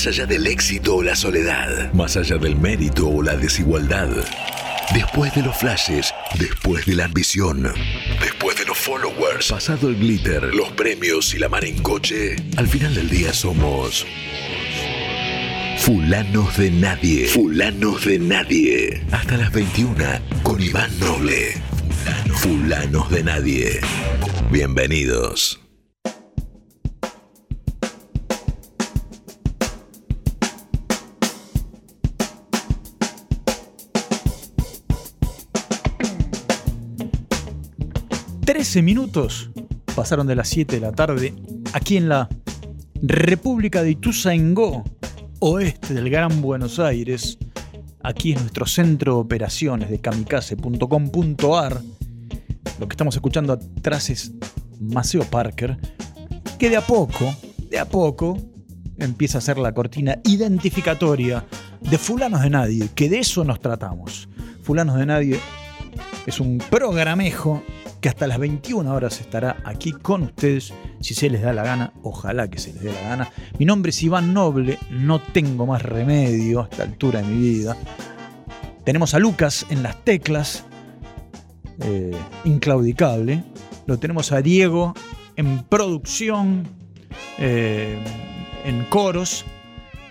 Más 0.00 0.06
allá 0.06 0.24
del 0.24 0.46
éxito 0.46 0.96
o 0.96 1.02
la 1.02 1.14
soledad, 1.14 1.92
más 1.92 2.16
allá 2.16 2.38
del 2.38 2.56
mérito 2.56 3.06
o 3.06 3.22
la 3.22 3.36
desigualdad. 3.36 4.08
Después 4.94 5.34
de 5.34 5.42
los 5.42 5.54
flashes, 5.58 6.14
después 6.38 6.86
de 6.86 6.94
la 6.94 7.04
ambición, 7.04 7.70
después 8.18 8.56
de 8.56 8.64
los 8.64 8.78
followers, 8.78 9.50
pasado 9.50 9.90
el 9.90 9.96
glitter, 9.96 10.54
los 10.54 10.70
premios 10.70 11.34
y 11.34 11.38
la 11.38 11.50
mar 11.50 11.66
en 11.66 11.82
coche, 11.82 12.36
al 12.56 12.66
final 12.66 12.94
del 12.94 13.10
día 13.10 13.34
somos 13.34 14.06
Fulanos 15.76 16.56
de 16.56 16.70
Nadie. 16.70 17.26
Fulanos 17.26 18.06
de 18.06 18.18
Nadie. 18.20 19.02
Hasta 19.12 19.36
las 19.36 19.52
21 19.52 20.02
con 20.42 20.62
Iván 20.62 20.98
Noble. 20.98 21.60
Fulanos 22.36 23.10
de 23.10 23.22
Nadie. 23.22 23.80
Bienvenidos. 24.50 25.60
Trece 38.70 38.82
minutos 38.82 39.50
pasaron 39.96 40.28
de 40.28 40.36
las 40.36 40.48
7 40.48 40.76
de 40.76 40.80
la 40.80 40.92
tarde 40.92 41.34
aquí 41.72 41.96
en 41.96 42.08
la 42.08 42.28
República 43.02 43.82
de 43.82 43.90
Ituzaingó, 43.90 44.84
oeste 45.40 45.92
del 45.92 46.08
Gran 46.08 46.40
Buenos 46.40 46.78
Aires. 46.78 47.36
Aquí 48.04 48.30
es 48.30 48.40
nuestro 48.40 48.66
centro 48.66 49.14
de 49.14 49.20
operaciones 49.22 49.90
de 49.90 49.98
kamikaze.com.ar. 49.98 51.82
Lo 52.78 52.86
que 52.86 52.92
estamos 52.92 53.16
escuchando 53.16 53.54
atrás 53.54 54.08
es 54.08 54.30
Maceo 54.78 55.24
Parker, 55.24 55.76
que 56.56 56.70
de 56.70 56.76
a 56.76 56.86
poco, 56.86 57.34
de 57.68 57.80
a 57.80 57.88
poco, 57.88 58.38
empieza 59.00 59.38
a 59.38 59.40
ser 59.40 59.58
la 59.58 59.74
cortina 59.74 60.20
identificatoria 60.22 61.44
de 61.80 61.98
Fulanos 61.98 62.42
de 62.42 62.50
Nadie, 62.50 62.88
que 62.94 63.08
de 63.08 63.18
eso 63.18 63.42
nos 63.42 63.58
tratamos. 63.58 64.28
Fulanos 64.62 64.96
de 64.96 65.06
Nadie 65.06 65.40
es 66.24 66.38
un 66.38 66.58
programejo 66.58 67.64
que 68.00 68.08
hasta 68.08 68.26
las 68.26 68.38
21 68.38 68.92
horas 68.92 69.20
estará 69.20 69.58
aquí 69.64 69.92
con 69.92 70.22
ustedes, 70.22 70.72
si 71.00 71.14
se 71.14 71.28
les 71.28 71.42
da 71.42 71.52
la 71.52 71.62
gana, 71.62 71.92
ojalá 72.02 72.48
que 72.48 72.58
se 72.58 72.72
les 72.72 72.82
dé 72.82 72.92
la 72.92 73.02
gana. 73.02 73.30
Mi 73.58 73.66
nombre 73.66 73.90
es 73.90 74.02
Iván 74.02 74.32
Noble, 74.32 74.78
no 74.90 75.20
tengo 75.20 75.66
más 75.66 75.82
remedio 75.82 76.60
a 76.60 76.64
esta 76.64 76.82
altura 76.82 77.20
de 77.20 77.28
mi 77.28 77.38
vida. 77.38 77.76
Tenemos 78.84 79.14
a 79.14 79.18
Lucas 79.18 79.66
en 79.68 79.82
las 79.82 80.02
teclas, 80.02 80.64
eh, 81.82 82.16
inclaudicable. 82.44 83.44
Lo 83.86 83.98
tenemos 83.98 84.32
a 84.32 84.40
Diego 84.40 84.94
en 85.36 85.62
producción, 85.64 86.66
eh, 87.38 88.02
en 88.64 88.84
coros, 88.86 89.44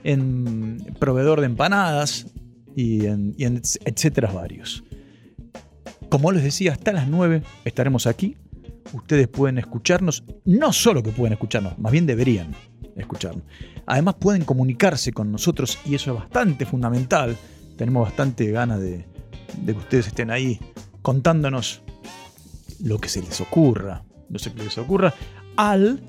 en 0.03 0.77
proveedor 0.99 1.39
de 1.39 1.47
empanadas 1.47 2.27
y 2.75 3.05
en, 3.07 3.33
y 3.37 3.45
en 3.45 3.61
etcétera 3.85 4.31
varios. 4.31 4.83
Como 6.09 6.31
les 6.31 6.43
decía, 6.43 6.73
hasta 6.73 6.91
las 6.91 7.07
9 7.07 7.43
estaremos 7.65 8.07
aquí. 8.07 8.35
Ustedes 8.93 9.27
pueden 9.27 9.59
escucharnos, 9.59 10.23
no 10.45 10.73
solo 10.73 11.03
que 11.03 11.11
pueden 11.11 11.33
escucharnos, 11.33 11.77
más 11.77 11.91
bien 11.91 12.07
deberían 12.07 12.55
escucharnos. 12.95 13.43
Además 13.85 14.15
pueden 14.15 14.45
comunicarse 14.45 15.11
con 15.13 15.31
nosotros 15.31 15.77
y 15.85 15.95
eso 15.95 16.11
es 16.11 16.19
bastante 16.19 16.65
fundamental. 16.65 17.37
Tenemos 17.77 18.07
bastante 18.07 18.49
ganas 18.51 18.79
de, 18.79 19.05
de 19.57 19.73
que 19.73 19.79
ustedes 19.79 20.07
estén 20.07 20.31
ahí 20.31 20.59
contándonos 21.01 21.81
lo 22.83 22.99
que 22.99 23.09
se 23.09 23.21
les 23.21 23.39
ocurra. 23.41 24.03
No 24.29 24.39
sé 24.39 24.51
qué 24.53 24.63
les 24.63 24.77
ocurra. 24.77 25.13
Al... 25.55 26.01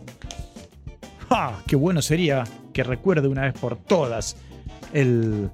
¡Ja! 1.28 1.62
¡Qué 1.67 1.77
bueno 1.77 2.03
sería 2.03 2.45
que 2.73 2.83
recuerde 2.83 3.28
una 3.28 3.43
vez 3.43 3.55
por 3.55 3.77
todas 3.77 4.37
el... 4.93 5.51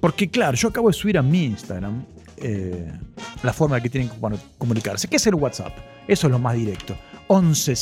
Porque 0.00 0.28
claro, 0.28 0.56
yo 0.56 0.68
acabo 0.68 0.88
de 0.88 0.94
subir 0.94 1.18
a 1.18 1.22
mi 1.22 1.44
Instagram 1.44 2.04
eh, 2.36 2.92
la 3.42 3.52
forma 3.52 3.80
que 3.80 3.90
tienen 3.90 4.08
que 4.08 4.16
comunicarse. 4.58 5.08
¿Qué 5.08 5.16
es 5.16 5.26
el 5.26 5.34
WhatsApp? 5.34 5.72
Eso 6.08 6.26
es 6.26 6.30
lo 6.30 6.38
más 6.38 6.54
directo. 6.56 6.96
11 7.28 7.74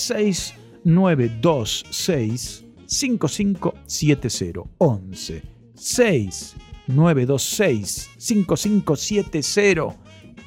926 0.84 2.64
5570. 2.86 4.60
11 4.78 5.42
926 6.86 8.10
5570. 8.18 9.96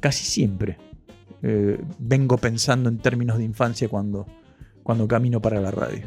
casi 0.01 0.25
siempre 0.25 0.79
eh, 1.43 1.79
vengo 1.99 2.39
pensando 2.39 2.89
en 2.89 2.99
términos 2.99 3.37
de 3.37 3.45
infancia 3.45 3.89
cuando, 3.89 4.27
camino 5.07 5.41
para 5.41 5.61
la 5.61 5.71
radio. 5.71 6.07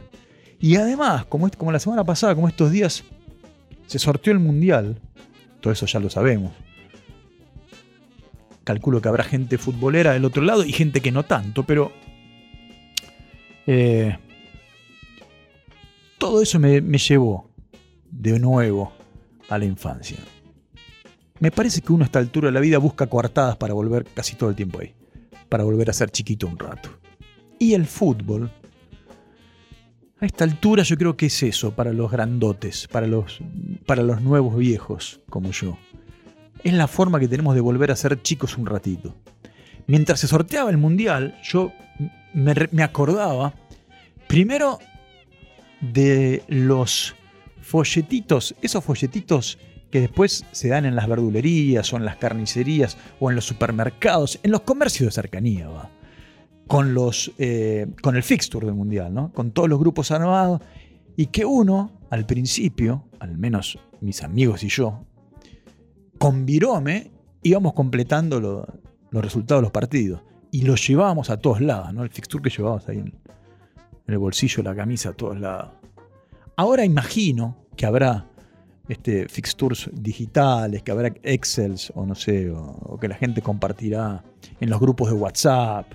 Y 0.60 0.76
además, 0.76 1.26
como, 1.26 1.48
como 1.52 1.72
la 1.72 1.80
semana 1.80 2.04
pasada, 2.04 2.34
como 2.34 2.48
estos 2.48 2.72
días, 2.72 3.04
se 3.86 4.00
sorteó 4.00 4.34
el 4.34 4.40
mundial 4.40 5.00
todo 5.62 5.74
eso 5.74 5.86
ya 5.86 6.00
lo 6.00 6.10
sabemos. 6.10 6.54
Calculo 8.64 9.02
que 9.02 9.08
habrá 9.08 9.24
gente 9.24 9.58
futbolera 9.58 10.14
del 10.14 10.26
otro 10.26 10.44
lado 10.44 10.64
y 10.64 10.72
gente 10.72 11.02
que 11.02 11.12
no 11.12 11.24
tanto, 11.24 11.64
pero... 11.64 11.92
Eh, 13.66 14.18
todo 16.18 16.42
eso 16.42 16.60
me, 16.60 16.82
me 16.82 16.98
llevó 16.98 17.50
de 18.10 18.40
nuevo 18.40 18.94
a 19.50 19.58
la 19.58 19.66
infancia. 19.66 20.18
Me 21.40 21.52
parece 21.52 21.82
que 21.82 21.94
uno 21.94 22.04
a 22.04 22.08
esta 22.08 22.20
altura 22.20 22.48
de 22.48 22.54
la 22.54 22.60
vida 22.60 22.78
busca 22.80 23.08
coartadas 23.08 23.58
para 23.58 23.74
volver 23.74 24.06
casi 24.06 24.36
todo 24.36 24.50
el 24.50 24.56
tiempo 24.56 24.80
ahí. 24.80 24.94
Para 25.50 25.64
volver 25.64 25.90
a 25.90 25.94
ser 25.94 26.10
chiquito 26.10 26.48
un 26.48 26.58
rato. 26.58 26.90
Y 27.60 27.74
el 27.74 27.86
fútbol 27.86 28.52
a 30.20 30.26
esta 30.26 30.44
altura 30.44 30.84
yo 30.84 30.98
creo 30.98 31.16
que 31.16 31.28
es 31.28 31.44
eso 31.44 31.72
para 31.72 31.94
los 31.94 32.12
grandotes, 32.12 32.88
para 32.88 33.08
los, 33.08 33.40
para 33.86 34.04
los 34.04 34.22
nuevos 34.22 34.58
viejos 34.58 35.20
como 35.30 35.52
yo. 35.52 35.78
Es 36.64 36.74
la 36.74 36.88
forma 36.88 37.20
que 37.20 37.28
tenemos 37.28 37.56
de 37.56 37.62
volver 37.62 37.92
a 37.92 37.96
ser 37.96 38.22
chicos 38.22 38.58
un 38.58 38.66
ratito. 38.66 39.16
Mientras 39.86 40.20
se 40.20 40.28
sorteaba 40.28 40.70
el 40.70 40.78
mundial, 40.78 41.40
yo 41.44 41.72
me, 42.34 42.54
me 42.72 42.84
acordaba 42.84 43.54
primero 44.28 44.80
de 45.80 46.44
los 46.48 47.16
folletitos, 47.62 48.56
esos 48.62 48.84
folletitos 48.84 49.60
que 49.92 50.02
después 50.02 50.46
se 50.52 50.70
dan 50.70 50.86
en 50.86 50.96
las 50.96 51.08
verdulerías 51.08 51.94
o 51.94 51.98
en 51.98 52.06
las 52.06 52.18
carnicerías 52.18 52.98
o 53.20 53.30
en 53.30 53.36
los 53.36 53.46
supermercados, 53.46 54.40
en 54.44 54.52
los 54.52 54.62
comercios 54.62 55.08
de 55.08 55.12
cercanía. 55.22 55.70
¿va? 55.70 55.90
Con, 56.68 56.94
los, 56.94 57.32
eh, 57.38 57.88
con 58.02 58.16
el 58.16 58.24
fixture 58.24 58.66
del 58.66 58.76
Mundial, 58.76 59.14
¿no? 59.14 59.32
con 59.32 59.52
todos 59.52 59.70
los 59.70 59.80
grupos 59.80 60.12
armados, 60.12 60.62
y 61.16 61.28
que 61.28 61.46
uno 61.46 61.92
al 62.10 62.26
principio, 62.26 63.06
al 63.20 63.38
menos 63.38 63.80
mis 64.02 64.24
amigos 64.24 64.64
y 64.64 64.70
yo, 64.70 65.06
con 66.18 66.46
Virome 66.46 67.12
íbamos 67.44 67.74
completando 67.74 68.40
los 68.40 69.24
resultados 69.24 69.62
de 69.62 69.64
los 69.64 69.72
partidos 69.72 70.22
y 70.52 70.62
los 70.62 70.86
llevábamos 70.88 71.30
a 71.30 71.38
todos 71.38 71.62
lados, 71.62 71.94
¿no? 71.94 72.04
El 72.04 72.10
fixture 72.10 72.42
que 72.42 72.50
llevábamos 72.50 72.88
ahí 72.90 73.00
en, 73.00 73.14
el 74.08 74.18
bolsillo 74.18 74.64
la 74.64 74.74
camisa 74.74 75.10
a 75.10 75.14
todos 75.14 75.40
lados. 75.40 75.72
Ahora 76.56 76.86
imagino 76.86 77.58
que 77.76 77.86
habrá 77.86 78.26
este, 78.88 79.28
fixtures 79.28 79.90
digitales, 79.94 80.82
que 80.82 80.92
habrá 80.92 81.12
Excels 81.24 81.92
o 81.94 82.06
no 82.06 82.16
sé, 82.16 82.50
o, 82.50 82.98
que 83.00 83.10
la 83.10 83.16
gente 83.16 83.42
compartirá 83.42 84.24
en 84.62 84.70
los 84.70 84.80
grupos 84.80 85.10
de 85.10 85.16
WhatsApp. 85.16 85.92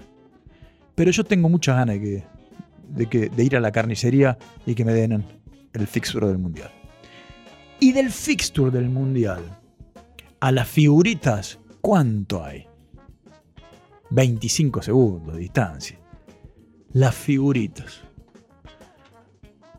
Pero 0.95 1.11
yo 1.11 1.25
tengo 1.25 1.49
muchas 1.49 1.77
ganas 1.77 2.01
de, 2.01 3.07
que, 3.09 3.29
de, 3.29 3.45
ir 3.45 3.57
a 3.57 3.61
la 3.61 3.73
carnicería 3.73 4.39
y 4.67 4.75
que 4.75 4.85
me 4.85 4.93
den 4.93 5.25
el 5.73 5.87
fixture 5.87 6.27
del 6.27 6.39
mundial. 6.39 6.71
Y 7.81 7.93
del 7.93 8.11
fixture 8.11 8.71
del 8.71 8.89
mundial 8.89 9.43
a 10.41 10.53
las 10.53 10.69
figuritas, 10.69 11.59
¿cuánto 11.81 12.45
hay? 12.45 12.67
25 14.11 14.83
segundos 14.83 15.35
de 15.35 15.41
distancia. 15.41 15.99
Las 16.93 17.15
figuritas. 17.15 18.01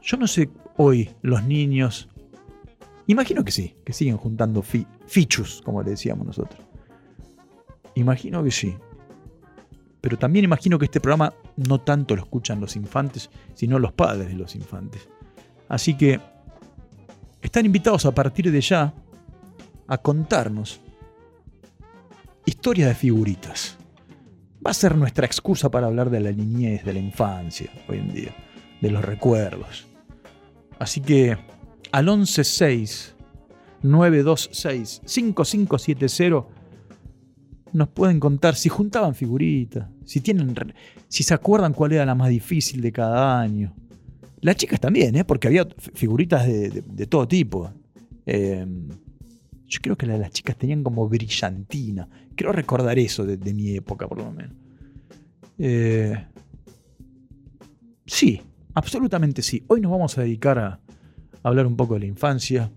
Yo 0.02 0.18
no 0.18 0.28
sé 0.28 0.50
hoy 0.78 1.10
los 1.22 1.44
niños 1.44 2.10
Imagino 3.08 3.44
que 3.44 3.52
sí, 3.52 3.76
que 3.84 3.92
siguen 3.92 4.18
juntando 4.18 4.62
fichus, 4.62 5.62
como 5.64 5.84
le 5.84 5.92
decíamos 5.92 6.26
nosotros. 6.26 6.62
Imagino 7.96 8.44
que 8.44 8.52
sí. 8.52 8.76
Pero 10.04 10.18
también 10.18 10.44
imagino 10.44 10.78
que 10.78 10.84
este 10.84 11.00
programa 11.00 11.34
no 11.56 11.80
tanto 11.80 12.14
lo 12.14 12.24
escuchan 12.24 12.60
los 12.60 12.76
infantes, 12.76 13.30
sino 13.54 13.80
los 13.80 13.94
padres 13.94 14.28
de 14.28 14.34
los 14.34 14.54
infantes. 14.54 15.08
Así 15.70 15.96
que 15.96 16.20
están 17.42 17.66
invitados 17.66 18.06
a 18.06 18.14
partir 18.14 18.52
de 18.52 18.60
ya 18.60 18.94
a 19.88 19.98
contarnos 19.98 20.82
historias 22.46 22.90
de 22.90 22.96
figuritas. 22.96 23.78
Va 24.56 24.72
a 24.72 24.74
ser 24.74 24.98
nuestra 24.98 25.26
excusa 25.26 25.72
para 25.72 25.88
hablar 25.88 26.10
de 26.10 26.20
la 26.20 26.34
niñez, 26.34 26.84
de 26.84 26.92
la 26.92 27.00
infancia, 27.00 27.72
hoy 27.88 28.00
en 28.00 28.14
día, 28.14 28.36
de 28.82 28.92
los 28.92 29.06
recuerdos. 29.06 29.88
Así 30.80 31.00
que 31.00 31.38
al 31.94 32.06
116 32.08 33.16
926 33.84 35.02
5570 35.06 36.63
nos 37.74 37.90
pueden 37.90 38.20
contar 38.20 38.56
si 38.56 38.70
juntaban 38.70 39.16
figuritas, 39.16 39.90
si 40.06 40.22
tienen 40.22 40.56
si 41.08 41.24
se 41.24 41.34
acuerdan 41.34 41.74
cuál 41.74 41.94
era 41.94 42.06
la 42.06 42.16
más 42.16 42.30
difícil 42.30 42.82
de 42.82 42.92
cada 42.92 43.40
año. 43.40 43.76
Las 44.42 44.58
chicas 44.58 44.80
también, 44.80 45.16
¿eh? 45.16 45.24
porque 45.24 45.48
había 45.48 45.66
figuritas 45.94 46.46
de, 46.46 47.08
todo 47.08 47.28
tipo. 47.28 47.72
Em, 48.26 48.90
yo 49.68 49.80
creo 49.82 49.98
que 49.98 50.06
las 50.06 50.32
chicas 50.32 50.58
tenían 50.58 50.84
como 50.84 51.08
brillantina. 51.08 52.08
Quiero 52.36 52.52
recordar 52.52 53.00
eso 53.00 53.26
de, 53.26 53.54
mi 53.54 53.76
época, 53.76 54.08
por 54.08 54.18
lo 54.18 54.32
menos. 54.32 54.56
Eh, 55.58 56.26
sí, 58.06 58.42
absolutamente 58.74 59.42
sí. 59.42 59.64
Hoy 59.68 59.82
nos 59.82 59.92
vamos 59.92 60.18
a 60.18 60.22
dedicar 60.22 60.60
a, 60.60 60.80
hablar 61.42 61.66
un 61.66 61.76
poco 61.76 61.94
de 61.94 62.02
la 62.02 62.06
infancia, 62.06 62.72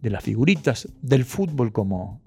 de 0.00 0.10
las 0.10 0.22
figuritas, 0.22 0.88
del 1.00 1.24
fútbol 1.24 1.72
como, 1.72 2.20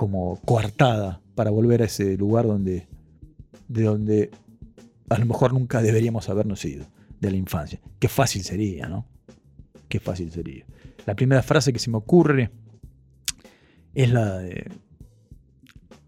como 0.00 0.40
coartada 0.46 1.20
para 1.34 1.50
volver 1.50 1.82
a 1.82 1.84
ese 1.84 2.16
lugar 2.16 2.46
donde, 2.46 2.88
de 3.68 3.82
donde 3.82 4.30
a 5.10 5.18
lo 5.18 5.26
mejor 5.26 5.52
nunca 5.52 5.82
deberíamos 5.82 6.30
habernos 6.30 6.64
ido, 6.64 6.86
de 7.20 7.30
la 7.30 7.36
infancia. 7.36 7.78
Qué 7.98 8.08
fácil 8.08 8.42
sería, 8.42 8.88
¿no? 8.88 9.04
Qué 9.90 10.00
fácil 10.00 10.32
sería. 10.32 10.64
La 11.04 11.14
primera 11.14 11.42
frase 11.42 11.70
que 11.70 11.78
se 11.78 11.90
me 11.90 11.98
ocurre 11.98 12.50
es 13.92 14.10
la 14.10 14.38
de 14.38 14.70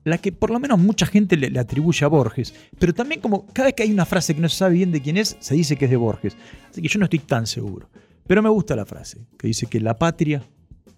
la 0.05 0.17
que 0.17 0.33
por 0.33 0.51
lo 0.51 0.59
menos 0.59 0.79
mucha 0.79 1.05
gente 1.05 1.37
le, 1.37 1.51
le, 1.51 1.61
atribuye 1.61 2.03
a 2.07 2.09
Borges, 2.09 2.55
pero 2.79 2.95
también 2.95 3.21
como 3.21 3.45
cada 3.49 3.67
vez 3.67 3.75
que 3.75 3.83
hay 3.83 3.93
una 3.93 4.07
frase 4.07 4.35
que 4.35 4.41
no 4.41 4.49
se 4.49 4.57
sabe 4.57 4.77
bien 4.77 4.91
de 4.91 5.03
quién 5.03 5.19
es, 5.19 5.37
se 5.39 5.55
dice 5.55 5.77
que 5.77 5.85
es 5.85 5.91
de 5.91 5.99
Borges. 5.99 6.35
Así 6.71 6.81
que 6.81 6.89
yo 6.89 6.99
no 6.99 7.05
estoy 7.05 7.19
tan 7.19 7.47
seguro. 7.47 7.91
Pero 8.27 8.43
me 8.43 8.49
gusta 8.49 8.75
la 8.75 8.87
frase, 8.87 9.27
que 9.37 9.49
dice 9.49 9.67
que 9.67 9.81
la 9.81 9.99
patria 9.99 10.43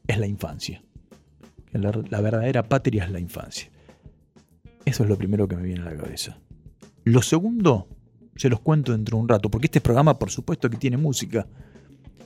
es 0.06 0.16
la 0.16 0.28
infancia. 0.28 0.80
La, 1.74 2.20
verdadera 2.20 2.62
patria 2.62 3.04
es 3.04 3.10
la 3.10 3.18
infancia. 3.18 3.68
Eso 4.84 5.02
es 5.02 5.08
lo 5.08 5.18
primero 5.18 5.48
que 5.48 5.56
me 5.56 5.62
viene 5.62 5.82
a 5.82 5.86
la 5.86 5.96
cabeza. 5.96 6.38
Lo 7.02 7.20
segundo, 7.20 7.88
se 8.36 8.48
los 8.48 8.60
cuento 8.60 8.92
dentro 8.92 9.16
de 9.16 9.22
un 9.22 9.28
rato, 9.28 9.50
porque 9.50 9.66
este 9.66 9.80
programa, 9.80 10.18
por 10.18 10.30
supuesto, 10.30 10.70
que 10.70 10.76
tiene 10.76 10.96
música. 10.96 11.46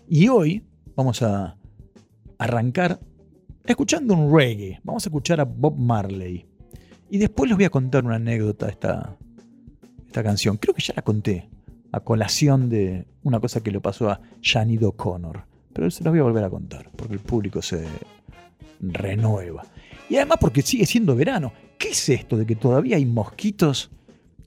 Y 0.07 0.29
hoy 0.29 0.65
vamos 0.95 1.23
a 1.23 1.57
arrancar 2.37 3.01
escuchando 3.65 4.15
un 4.15 4.37
reggae. 4.37 4.81
Vamos 4.85 5.07
a 5.07 5.09
escuchar 5.09 5.41
a 5.41 5.45
Bob 5.45 5.79
Marley. 5.79 6.47
Y 7.11 7.17
después 7.17 7.49
les 7.49 7.57
voy 7.57 7.65
a 7.65 7.71
contar 7.71 8.05
una 8.05 8.17
anécdota 8.17 8.67
de 8.67 8.73
esta, 8.73 9.17
esta 10.07 10.23
canción. 10.23 10.59
Creo 10.59 10.75
que 10.75 10.83
ya 10.83 10.93
la 10.95 11.03
conté 11.03 11.49
a 11.91 12.01
colación 12.01 12.69
de 12.69 13.07
una 13.23 13.41
cosa 13.41 13.63
que 13.63 13.71
le 13.71 13.81
pasó 13.81 14.11
a 14.11 14.21
Janid 14.43 14.85
O'Connor. 14.85 15.47
Pero 15.73 15.91
se 15.91 16.05
lo 16.05 16.11
voy 16.11 16.21
a 16.21 16.25
volver 16.25 16.45
a 16.45 16.51
contar, 16.51 16.91
porque 16.97 17.15
el 17.15 17.21
público 17.21 17.63
se 17.63 17.87
renueva. 18.81 19.65
Y 20.09 20.17
además 20.17 20.39
porque 20.41 20.63
sigue 20.63 20.87
siendo 20.87 21.15
verano. 21.15 21.53
¿Qué 21.79 21.91
es 21.91 22.09
esto 22.09 22.37
de 22.37 22.47
que 22.47 22.57
todavía 22.57 22.97
hay 22.97 23.07
mosquitos 23.07 23.91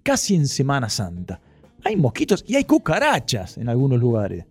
casi 0.03 0.35
en 0.35 0.47
Semana 0.47 0.89
Santa? 0.89 1.39
Hay 1.83 1.95
mosquitos 1.95 2.43
y 2.47 2.55
hay 2.55 2.65
cucarachas 2.65 3.57
en 3.57 3.69
algunos 3.69 3.99
lugares. 3.99 4.45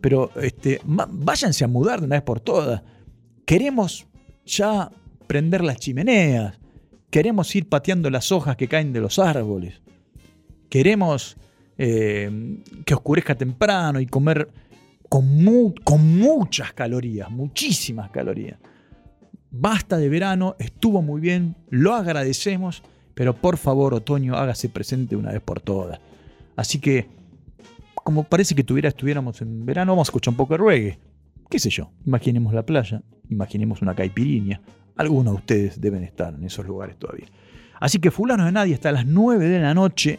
Pero 0.00 0.30
este, 0.40 0.80
váyanse 0.84 1.64
a 1.64 1.68
mudar 1.68 2.00
de 2.00 2.06
una 2.06 2.16
vez 2.16 2.22
por 2.22 2.40
todas. 2.40 2.82
Queremos 3.44 4.06
ya 4.44 4.90
prender 5.26 5.62
las 5.62 5.78
chimeneas. 5.78 6.58
Queremos 7.10 7.54
ir 7.54 7.68
pateando 7.68 8.10
las 8.10 8.32
hojas 8.32 8.56
que 8.56 8.68
caen 8.68 8.92
de 8.92 9.00
los 9.00 9.18
árboles. 9.18 9.80
Queremos 10.68 11.36
eh, 11.78 12.60
que 12.84 12.94
oscurezca 12.94 13.34
temprano 13.34 14.00
y 14.00 14.06
comer 14.06 14.50
con, 15.08 15.72
con 15.84 16.18
muchas 16.18 16.72
calorías, 16.72 17.30
muchísimas 17.30 18.10
calorías. 18.10 18.58
Basta 19.50 19.96
de 19.96 20.08
verano, 20.08 20.56
estuvo 20.58 21.02
muy 21.02 21.20
bien, 21.20 21.56
lo 21.70 21.94
agradecemos, 21.94 22.82
pero 23.14 23.34
por 23.34 23.56
favor, 23.56 23.94
otoño, 23.94 24.34
hágase 24.36 24.68
presente 24.68 25.16
una 25.16 25.32
vez 25.32 25.40
por 25.40 25.60
todas. 25.60 26.00
Así 26.56 26.78
que, 26.78 27.08
como 27.94 28.24
parece 28.24 28.54
que 28.54 28.64
tuviera, 28.64 28.88
estuviéramos 28.88 29.40
en 29.40 29.64
verano, 29.64 29.92
vamos 29.92 30.08
a 30.08 30.10
escuchar 30.10 30.32
un 30.32 30.36
poco 30.36 30.54
de 30.54 30.64
reggae. 30.64 30.98
¿Qué 31.48 31.58
sé 31.58 31.70
yo? 31.70 31.90
Imaginemos 32.04 32.52
la 32.52 32.64
playa, 32.64 33.02
imaginemos 33.28 33.82
una 33.82 33.94
caipirinha. 33.94 34.60
Algunos 34.96 35.34
de 35.34 35.38
ustedes 35.38 35.80
deben 35.80 36.02
estar 36.02 36.34
en 36.34 36.44
esos 36.44 36.66
lugares 36.66 36.96
todavía. 36.98 37.26
Así 37.78 37.98
que 37.98 38.10
Fulano 38.10 38.44
de 38.44 38.52
Nadie 38.52 38.74
está 38.74 38.88
a 38.88 38.92
las 38.92 39.06
9 39.06 39.48
de 39.48 39.60
la 39.60 39.74
noche 39.74 40.18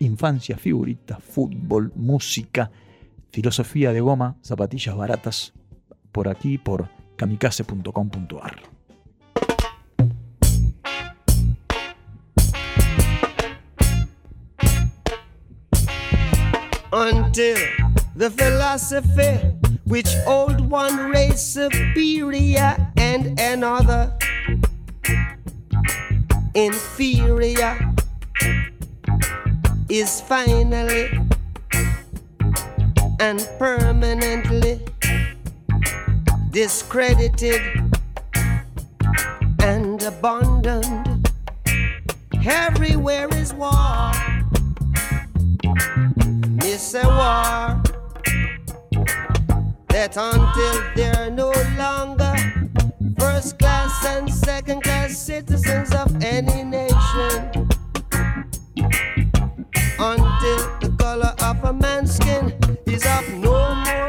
infancia, 0.00 0.56
figuritas, 0.56 1.22
fútbol, 1.22 1.92
música, 1.96 2.70
filosofía 3.30 3.92
de 3.92 4.00
goma, 4.00 4.36
zapatillas 4.42 4.96
baratas, 4.96 5.52
por 6.12 6.28
aquí 6.28 6.58
por 6.58 6.88
kamikaze.com.ar. 7.18 8.54
Until 16.90 17.58
the 18.16 18.30
philosophy 18.30 19.58
which 19.84 20.08
old 20.26 20.60
one 20.70 21.10
race 21.10 21.42
superior 21.42 22.76
and 22.98 23.38
another 23.40 24.12
inferior 26.54 27.78
is 29.88 30.20
finally 30.20 31.08
and 33.20 33.48
permanently 33.58 34.80
discredited 36.64 37.62
and 39.62 40.02
abandoned. 40.02 41.30
Everywhere 42.44 43.28
is 43.34 43.54
war. 43.54 44.10
It's 46.66 46.94
a 46.94 47.06
war 47.06 47.80
that 49.90 50.16
until 50.16 50.76
they're 50.96 51.30
no 51.30 51.52
longer 51.78 52.34
first 53.20 53.56
class 53.60 54.04
and 54.06 54.28
second 54.28 54.82
class 54.82 55.16
citizens 55.16 55.94
of 55.94 56.10
any 56.24 56.64
nation 56.64 57.68
until 60.00 60.60
the 60.80 60.92
color 60.98 61.32
of 61.40 61.62
a 61.62 61.72
man's 61.72 62.16
skin 62.16 62.52
is 62.86 63.06
of 63.06 63.28
no 63.34 63.76
more 63.76 64.07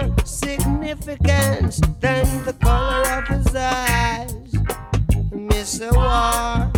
significance 0.89 1.79
than 1.99 2.25
the 2.45 2.53
color 2.53 3.03
of 3.11 3.27
his 3.27 3.55
eyes. 3.55 4.33
Miss 5.31 5.79
a 5.81 5.91
war 5.93 6.71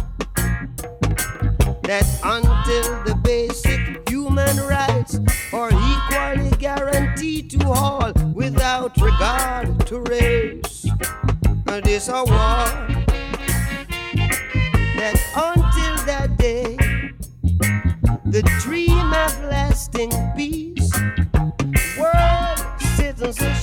that 1.83 2.05
until 2.23 3.03
the 3.05 3.15
basic 3.23 4.09
human 4.09 4.57
rights 4.67 5.17
are 5.53 5.71
equally 5.71 6.51
guaranteed 6.57 7.51
to 7.51 7.65
all 7.69 8.11
without 8.33 8.97
regard 8.97 9.85
to 9.87 10.01
race. 10.01 10.85
This 11.83 12.09
a 12.09 12.23
war 12.23 12.67
that 14.99 15.17
until 15.35 16.05
that 16.05 16.37
day, 16.37 16.75
the 18.25 18.43
dream 18.61 19.13
of 19.13 19.43
lasting 19.45 20.11
peace, 20.35 20.70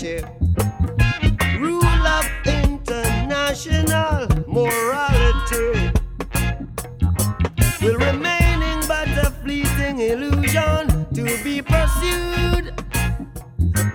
rule 0.00 1.84
of 1.84 2.24
international 2.46 4.28
morality. 4.46 5.90
Will 7.82 7.98
remaining 7.98 8.80
but 8.86 9.08
a 9.18 9.32
fleeting 9.42 9.98
illusion 9.98 11.06
to 11.14 11.24
be 11.42 11.60
pursued 11.60 12.72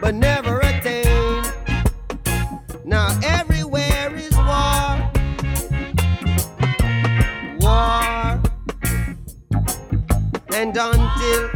but 0.02 0.14
never 0.14 0.60
attained. 0.60 1.54
Now 2.84 3.18
everywhere 3.24 4.14
is 4.14 4.36
war, 4.36 5.10
war, 7.62 8.42
and 10.54 10.76
until 10.76 11.53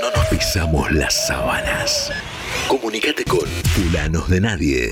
no 0.00 0.10
nos 0.10 0.26
pisamos 0.28 0.90
las 0.92 1.26
sábanas. 1.26 2.10
Comunicate 2.68 3.24
con 3.24 3.46
Fulanos 3.74 4.28
de 4.30 4.40
Nadie 4.40 4.90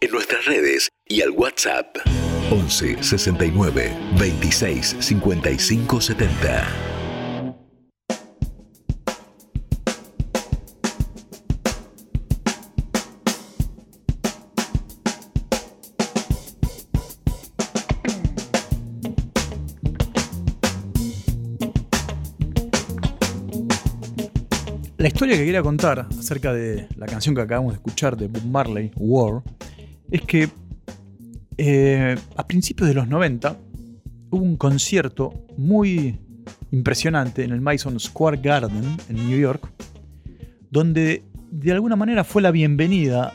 en 0.00 0.10
nuestras 0.10 0.44
redes 0.44 0.90
y 1.08 1.22
al 1.22 1.30
WhatsApp 1.30 1.96
11 2.50 3.02
69 3.02 3.96
26 4.18 4.96
55 4.98 6.00
70. 6.00 6.95
Historia 25.16 25.38
que 25.38 25.46
quería 25.46 25.62
contar 25.62 26.06
acerca 26.18 26.52
de 26.52 26.88
la 26.94 27.06
canción 27.06 27.34
que 27.34 27.40
acabamos 27.40 27.72
de 27.72 27.76
escuchar 27.76 28.18
de 28.18 28.28
Bob 28.28 28.44
Marley, 28.44 28.92
War, 28.96 29.42
es 30.10 30.20
que 30.20 30.50
eh, 31.56 32.14
a 32.36 32.46
principios 32.46 32.86
de 32.86 32.94
los 32.94 33.08
90 33.08 33.56
hubo 34.28 34.42
un 34.44 34.58
concierto 34.58 35.32
muy 35.56 36.20
impresionante 36.70 37.44
en 37.44 37.52
el 37.52 37.62
Madison 37.62 37.98
Square 37.98 38.42
Garden 38.42 38.98
en 39.08 39.16
New 39.26 39.40
York, 39.40 39.66
donde 40.70 41.24
de 41.50 41.72
alguna 41.72 41.96
manera 41.96 42.22
fue 42.22 42.42
la 42.42 42.50
bienvenida 42.50 43.32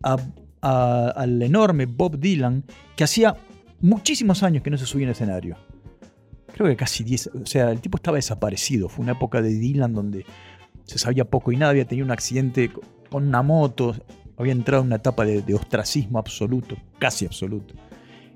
al 0.00 1.42
enorme 1.42 1.84
Bob 1.84 2.18
Dylan, 2.18 2.64
que 2.96 3.04
hacía 3.04 3.36
muchísimos 3.82 4.42
años 4.42 4.62
que 4.62 4.70
no 4.70 4.78
se 4.78 4.86
subía 4.86 5.04
en 5.04 5.10
escenario. 5.10 5.58
Creo 6.58 6.70
que 6.70 6.76
casi 6.76 7.04
10, 7.04 7.30
o 7.40 7.46
sea, 7.46 7.70
el 7.70 7.80
tipo 7.80 7.98
estaba 7.98 8.16
desaparecido. 8.16 8.88
Fue 8.88 9.04
una 9.04 9.12
época 9.12 9.40
de 9.40 9.50
Dylan 9.50 9.94
donde 9.94 10.26
se 10.86 10.98
sabía 10.98 11.24
poco 11.24 11.52
y 11.52 11.56
nada, 11.56 11.70
había 11.70 11.84
tenido 11.84 12.04
un 12.04 12.10
accidente 12.10 12.72
co- 12.72 12.80
con 13.08 13.28
una 13.28 13.42
moto, 13.42 13.94
había 14.36 14.50
entrado 14.50 14.82
en 14.82 14.88
una 14.88 14.96
etapa 14.96 15.24
de, 15.24 15.54
ostracismo 15.54 16.18
absoluto, 16.18 16.76
casi 16.98 17.26
absoluto. 17.26 17.74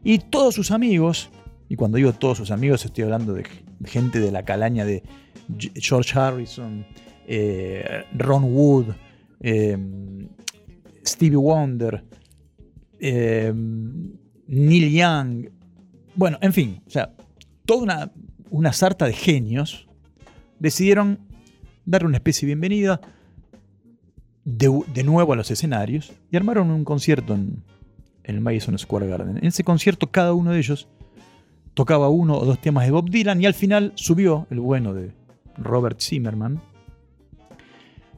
Y 0.05 0.19
todos 0.19 0.55
sus 0.55 0.71
amigos, 0.71 1.31
y 1.69 1.75
cuando 1.75 1.97
digo 1.97 2.13
todos 2.13 2.39
sus 2.39 2.53
amigos 2.53 2.85
estoy 2.85 3.03
hablando 3.03 3.35
de 3.35 3.45
gente 3.87 4.21
de 4.21 4.31
la 4.31 4.45
calaña 4.45 4.85
de 4.85 5.03
George 5.75 6.17
Harrison, 6.17 6.87
eh, 7.27 8.05
Ron 8.17 8.45
Wood, 8.45 8.87
eh, 9.41 9.77
Stevie 11.05 11.37
Wonder, 11.39 12.05
eh, 13.01 13.53
Neil 14.47 14.93
Young, 14.93 15.49
bueno, 16.15 16.39
en 16.41 16.53
fin, 16.53 16.81
o 16.87 16.91
sea, 16.91 17.17
toda 17.65 17.83
una, 17.83 18.13
una 18.51 18.73
sarta 18.73 19.07
de 19.07 19.13
genios 19.13 19.89
decidieron 20.59 21.19
darle 21.85 22.09
una 22.09 22.17
especie 22.19 22.47
de 22.47 22.55
bienvenida 22.55 23.01
de, 24.45 24.83
de 24.93 25.03
nuevo 25.05 25.33
a 25.33 25.37
los 25.37 25.51
escenarios 25.51 26.13
y 26.31 26.37
armaron 26.37 26.71
un 26.71 26.85
concierto 26.85 27.35
en, 27.35 27.63
el 28.25 28.41
Madison 28.41 28.79
Square 28.79 29.09
Garden. 29.09 29.39
En 29.39 29.47
ese 29.47 29.65
concierto 29.65 30.11
cada 30.11 30.33
uno 30.33 30.53
de 30.53 30.59
ellos 30.59 30.89
tocaba 31.75 32.09
uno 32.09 32.37
o 32.39 32.45
dos 32.45 32.61
temas 32.61 32.85
de 32.85 32.93
Bob 32.93 33.11
Dylan 33.11 33.41
y 33.41 33.47
al 33.47 33.55
final 33.55 33.93
subió 33.95 34.47
el 34.51 34.61
bueno 34.61 34.95
de 34.95 35.13
Robert 35.57 36.01
Zimmerman. 36.01 36.61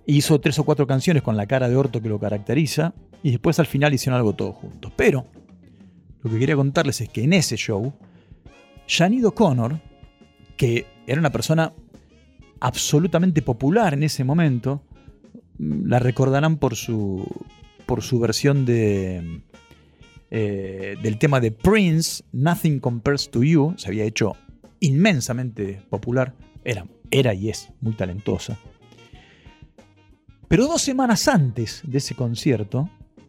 Hizo 0.07 0.41
tres 0.41 0.59
o 0.59 0.65
cuatro 0.65 0.87
canciones 0.87 1.23
con 1.23 1.37
la 1.37 1.47
cara 1.47 1.69
de 1.69 1.77
orto 1.77 2.03
que 2.03 2.09
lo 2.09 2.19
caracteriza 2.19 2.93
y 3.23 3.31
después 3.31 3.59
al 3.59 3.67
final 3.67 3.95
hicieron 3.95 4.19
algo 4.19 4.35
todos 4.35 4.55
juntos. 4.57 4.93
Pero 4.97 5.27
lo 6.23 6.31
que 6.31 6.39
quería 6.39 6.57
contarles 6.57 7.01
es 7.01 7.09
que 7.09 7.25
en 7.25 7.33
ese 7.33 7.57
show, 7.57 7.95
Sinead 8.87 9.25
O'Connor, 9.25 9.81
que 10.57 10.87
era 11.07 11.21
una 11.21 11.31
persona 11.31 11.73
absolutamente 12.61 13.43
popular 13.43 13.95
en 13.95 14.03
ese 14.03 14.25
momento, 14.25 14.83
mm, 15.59 15.87
la 15.87 15.99
recordarán 15.99 16.59
por 16.59 16.76
su, 16.76 17.26
por 17.87 18.03
su 18.03 18.19
versión 18.21 18.64
de, 18.64 19.43
eh, 20.31 20.97
del 21.03 21.19
tema 21.19 21.41
de 21.41 21.53
Prince, 21.53 22.25
Nothing 22.33 22.81
Compares 22.81 23.31
to 23.31 23.43
You, 23.43 23.75
se 23.76 23.88
había 23.88 24.05
hecho 24.05 24.37
inmensamente 24.81 25.83
popular, 25.91 26.35
era, 26.64 26.87
era 27.11 27.35
y 27.35 27.50
es 27.50 27.69
muy 27.81 27.95
talentosa. 27.95 28.59
Pero 30.49 30.67
dos 30.67 30.83
semanas 30.83 31.26
antes 31.29 31.83
de 31.85 31.99
ese 31.99 32.14
concierto, 32.14 32.88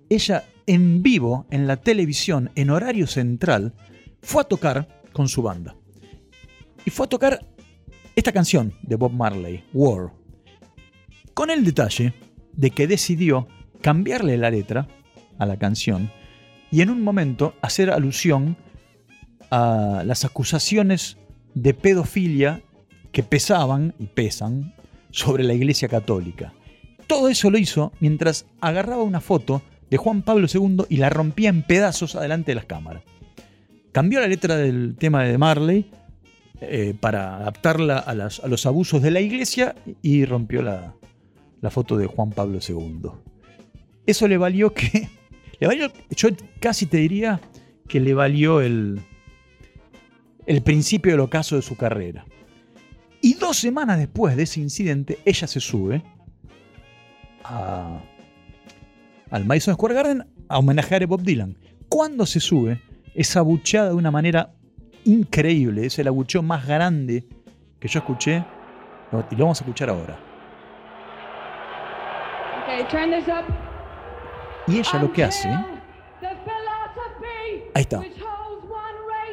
ella 0.09 0.43
en 0.67 1.01
vivo, 1.01 1.45
en 1.49 1.67
la 1.67 1.77
televisión, 1.77 2.51
en 2.55 2.69
horario 2.69 3.07
central, 3.07 3.73
fue 4.21 4.41
a 4.41 4.45
tocar 4.45 5.04
con 5.15 5.29
su 5.29 5.41
banda. 5.41 5.77
Y 6.85 6.91
fue 6.91 7.05
a 7.05 7.09
tocar 7.09 7.39
esta 8.17 8.33
canción 8.33 8.73
de 8.81 8.97
Bob 8.97 9.13
Marley, 9.13 9.63
War. 9.73 10.11
Con 11.33 11.49
el 11.49 11.63
detalle 11.63 12.13
de 12.51 12.71
que 12.71 12.85
decidió 12.85 13.47
cambiarle 13.81 14.37
la 14.37 14.51
letra 14.51 14.89
a 15.39 15.45
la 15.45 15.57
canción 15.57 16.11
y 16.69 16.81
en 16.81 16.89
un 16.89 17.01
momento 17.01 17.53
hacer 17.61 17.91
alusión 17.91 18.57
a 19.51 20.03
las 20.05 20.25
acusaciones 20.25 21.17
de 21.53 21.73
pedofilia 21.73 22.61
que 23.13 23.23
pesaban 23.23 23.95
y 23.97 24.07
pesan 24.07 24.75
sobre 25.11 25.45
la 25.45 25.53
Iglesia 25.53 25.87
Católica. 25.87 26.53
Todo 27.07 27.29
eso 27.29 27.49
lo 27.49 27.57
hizo 27.57 27.93
mientras 28.01 28.47
agarraba 28.59 29.03
una 29.03 29.21
foto 29.21 29.61
de 29.89 29.95
Juan 29.95 30.23
Pablo 30.23 30.47
II 30.53 30.85
y 30.89 30.97
la 30.97 31.09
rompía 31.09 31.47
en 31.47 31.63
pedazos 31.63 32.15
adelante 32.15 32.51
de 32.51 32.55
las 32.55 32.65
cámaras. 32.65 33.03
Cambió 33.95 34.19
la 34.19 34.27
letra 34.27 34.57
del 34.57 34.97
tema 34.97 35.23
de 35.23 35.37
Marley 35.37 35.89
eh, 36.59 36.93
para 36.99 37.37
adaptarla 37.37 37.97
a, 37.97 38.13
los 38.13 38.65
abusos 38.65 39.01
de 39.01 39.09
la 39.09 39.21
iglesia 39.21 39.73
y 40.01 40.25
rompió 40.25 40.61
la, 40.61 40.93
foto 41.69 41.95
de 41.95 42.05
Juan 42.05 42.31
Pablo 42.31 42.59
II. 42.59 43.11
Eso 44.05 44.27
le 44.27 44.37
valió 44.37 44.73
que. 44.73 45.07
Le 45.61 45.67
valió, 45.67 45.89
yo 46.09 46.27
casi 46.59 46.87
te 46.87 46.97
diría 46.97 47.39
que 47.87 48.01
le 48.01 48.13
valió 48.13 48.59
el, 48.59 48.99
el 50.45 50.61
principio 50.61 51.13
del 51.13 51.21
ocaso 51.21 51.55
de 51.55 51.61
su 51.61 51.77
carrera. 51.77 52.25
Y 53.21 53.35
dos 53.35 53.55
semanas 53.55 53.97
después 53.97 54.35
de 54.35 54.43
ese 54.43 54.59
incidente, 54.59 55.19
ella 55.23 55.47
se 55.47 55.61
sube 55.61 56.03
a, 57.45 58.01
al 59.29 59.45
Madison 59.45 59.75
Square 59.75 59.95
Garden 59.95 60.25
a 60.49 60.59
homenajear 60.59 61.03
a 61.03 61.05
Bob 61.05 61.21
Dylan. 61.21 61.57
Cuando 61.87 62.25
se 62.25 62.41
sube, 62.41 62.81
es 63.15 63.35
abucheada 63.37 63.89
de 63.89 63.95
una 63.95 64.11
manera 64.11 64.51
increíble. 65.05 65.85
Es 65.85 65.97
el 65.97 66.07
abucheo 66.07 66.43
más 66.43 66.67
grande 66.67 67.23
que 67.79 67.87
yo 67.87 67.99
escuché. 67.99 68.43
Y 69.31 69.35
lo 69.35 69.45
vamos 69.45 69.61
a 69.61 69.63
escuchar 69.63 69.89
ahora. 69.89 70.19
Y 74.67 74.79
ella 74.79 74.99
lo 74.99 75.13
que 75.13 75.23
hace. 75.23 75.47
Ahí 77.73 77.81
está. 77.81 78.01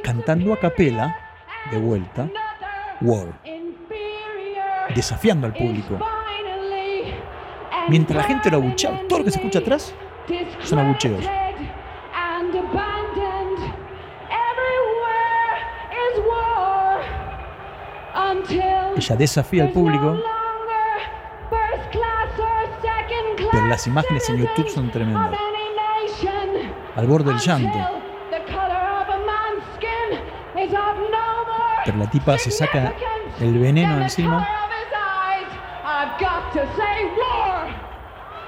Cantando 0.05 0.53
a 0.53 0.61
capela, 0.61 1.17
de 1.71 1.79
vuelta, 1.79 2.29
War. 3.01 3.41
Desafiando 4.95 5.47
al 5.47 5.55
público. 5.55 5.99
Mientras 7.89 8.17
la 8.17 8.23
gente 8.25 8.51
lo 8.51 8.59
abuchea, 8.59 9.03
todo 9.09 9.21
lo 9.21 9.25
que 9.25 9.31
se 9.33 9.39
escucha 9.39 9.59
atrás 9.59 9.93
son 10.63 10.79
abucheos. 10.79 11.25
Ella 19.03 19.17
desafía 19.17 19.65
al 19.65 19.71
público. 19.71 20.17
Pero 23.51 23.67
las 23.67 23.85
imágenes 23.89 24.29
en 24.29 24.37
YouTube 24.39 24.69
son 24.69 24.93
tremendas. 24.93 25.33
Al 26.95 27.07
borde 27.09 27.33
del 27.33 27.41
llanto. 27.41 27.79
Pero 31.85 31.99
la 31.99 32.11
tipa 32.11 32.39
se 32.39 32.53
saca 32.53 32.95
el 33.41 33.59
veneno 33.59 34.01
encima. 34.01 34.49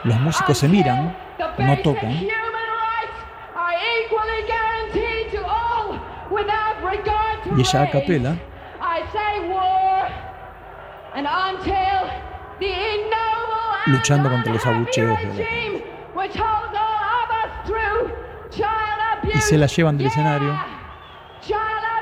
Los 0.05 0.21
músicos 0.21 0.57
se 0.57 0.69
miran, 0.69 1.17
no 1.59 1.79
tocan. 1.79 2.13
Y 7.57 7.61
ella 7.61 7.83
a 7.83 7.91
capela 7.91 8.37
luchando 13.87 14.31
contra 14.31 14.53
los 14.53 14.67
abucheos 14.67 15.19
Y 19.23 19.41
se 19.41 19.59
la 19.59 19.67
llevan 19.67 19.99
del 19.99 20.07
escenario. 20.09 20.55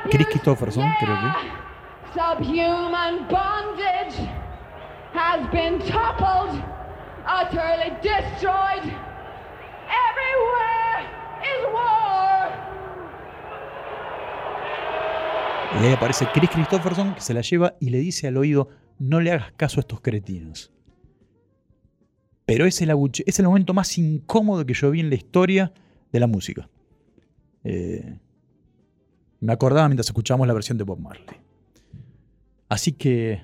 Chris 0.09 0.27
Christopherson, 0.27 0.91
creo 0.99 1.15
que. 1.19 1.53
Subhuman 2.13 3.27
bondage 3.27 4.29
has 5.13 5.49
been 5.51 5.79
toppled, 5.79 6.61
utterly 7.25 7.91
destroyed. 8.03 8.83
Everywhere 9.89 11.01
is 11.41 11.73
war. 11.73 12.51
Y 15.81 15.85
ahí 15.87 15.93
aparece 15.93 16.27
Chris 16.33 16.49
Christopherson 16.51 17.15
que 17.15 17.21
se 17.21 17.33
la 17.33 17.41
lleva 17.41 17.73
y 17.79 17.89
le 17.89 17.97
dice 17.97 18.27
al 18.27 18.37
oído 18.37 18.69
no 18.99 19.19
le 19.19 19.31
hagas 19.31 19.51
caso 19.53 19.79
a 19.79 19.81
estos 19.81 20.01
cretinos. 20.01 20.71
Pero 22.45 22.65
es 22.65 22.81
el, 22.81 22.91
es 23.25 23.39
el 23.39 23.45
momento 23.45 23.73
más 23.73 23.97
incómodo 23.97 24.65
que 24.65 24.73
yo 24.73 24.91
vi 24.91 24.99
en 24.99 25.09
la 25.09 25.15
historia 25.15 25.73
de 26.11 26.19
la 26.19 26.27
música. 26.27 26.69
Eh, 27.63 28.17
me 29.39 29.53
acordaba 29.53 29.87
mientras 29.87 30.07
escuchábamos 30.07 30.47
la 30.47 30.53
versión 30.53 30.77
de 30.77 30.83
Bob 30.83 30.99
Marley. 30.99 31.37
Así 32.69 32.93
que. 32.93 33.41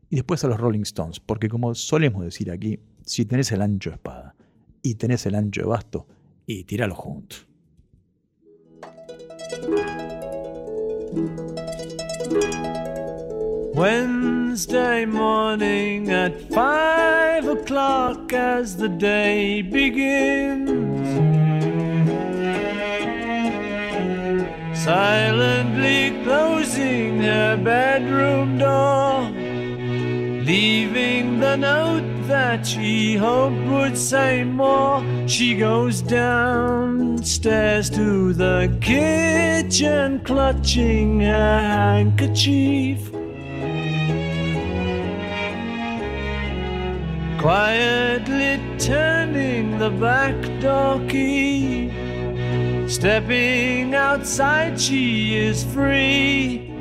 y 0.10 0.18
después 0.18 0.44
a 0.44 0.50
los 0.50 0.60
Rolling 0.60 0.82
Stones, 0.82 1.22
porque 1.22 1.48
como 1.48 1.74
solemos 1.76 2.26
decir 2.26 2.52
aquí, 2.52 2.78
si 3.04 3.24
tenés 3.24 3.54
el 3.54 3.62
ancho 3.62 3.90
de 3.90 3.96
espada 3.96 4.36
y 4.82 4.96
tenés 4.96 5.26
el 5.26 5.36
ancho 5.36 5.62
de 5.62 5.68
basto, 5.68 6.08
y 6.46 6.66
tiralo 6.66 6.94
juntos. 6.94 7.48
Wednesday 13.76 15.06
morning 15.06 16.10
at 16.10 16.50
five 16.50 17.46
o'clock 17.46 18.32
as 18.32 18.78
the 18.78 18.88
day 18.88 19.62
begins. 19.62 21.10
Silently 24.80 26.24
closing 26.24 27.20
her 27.20 27.58
bedroom 27.58 28.58
door, 28.58 29.24
leaving 30.46 31.42
the 31.42 31.58
note 31.58 32.28
that 32.28 32.66
she 32.66 33.18
hoped 33.18 33.62
would 33.68 33.98
say 33.98 34.46
more. 34.46 35.04
She 35.28 35.54
goes 35.58 36.02
downstairs 36.02 37.90
to 37.90 38.32
the 38.32 38.74
kitchen, 38.80 40.22
clutching 40.22 41.20
her 41.20 41.60
handkerchief. 41.60 43.15
Quietly 47.46 48.60
turning 48.80 49.78
the 49.78 49.92
back 49.92 50.34
door 50.60 51.00
key. 51.08 51.92
Stepping 52.88 53.94
outside, 53.94 54.82
she 54.82 55.36
is 55.36 55.64
free. 55.66 56.74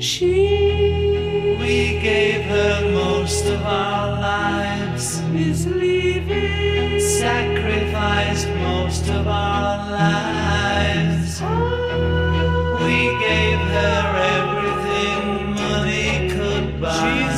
She 0.00 0.34
We 1.60 2.00
gave 2.00 2.42
her 2.46 2.90
most 2.90 3.46
of 3.46 3.62
our 3.62 4.20
lives. 4.20 5.22
Is 5.32 5.64
leaving. 5.68 6.98
Sacrificed 6.98 8.48
most 8.66 9.08
of 9.10 9.28
our 9.28 9.76
lives. 9.92 11.38
Oh. 11.40 12.78
We 12.82 12.98
gave 13.28 13.60
her 13.78 14.00
everything 14.38 15.54
money 15.54 16.30
could 16.34 16.80
buy. 16.80 16.98
She's 16.98 17.37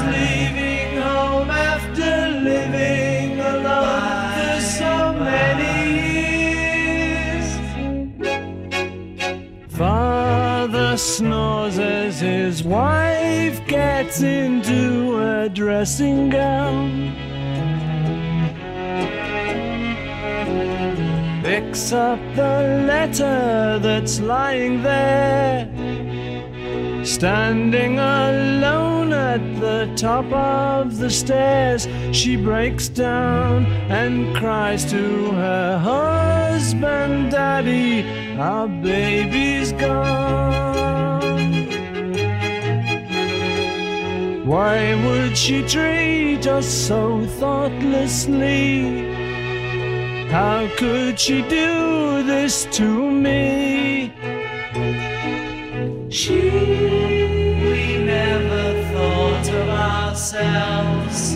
snores 11.20 11.78
as 11.78 12.18
his 12.18 12.64
wife 12.64 13.60
gets 13.66 14.22
into 14.22 15.20
a 15.20 15.50
dressing 15.50 16.30
gown. 16.30 17.12
Picks 21.42 21.92
up 21.92 22.18
the 22.34 22.84
letter 22.88 23.78
that's 23.80 24.18
lying 24.18 24.82
there. 24.82 25.69
Standing 27.10 27.98
alone 27.98 29.12
at 29.12 29.42
the 29.60 29.92
top 29.96 30.32
of 30.32 30.98
the 30.98 31.10
stairs, 31.10 31.88
she 32.12 32.36
breaks 32.36 32.86
down 32.88 33.66
and 33.90 34.34
cries 34.36 34.84
to 34.92 35.32
her 35.32 35.76
husband, 35.76 37.32
Daddy, 37.32 38.04
our 38.38 38.68
baby's 38.68 39.72
gone. 39.72 41.20
Why 44.46 44.94
would 45.04 45.36
she 45.36 45.66
treat 45.66 46.46
us 46.46 46.68
so 46.68 47.26
thoughtlessly? 47.40 49.10
How 50.28 50.68
could 50.76 51.18
she 51.18 51.42
do 51.42 52.22
this 52.22 52.66
to 52.76 53.10
me? 53.10 54.14
She 56.08 56.99
ourselves. 60.32 61.34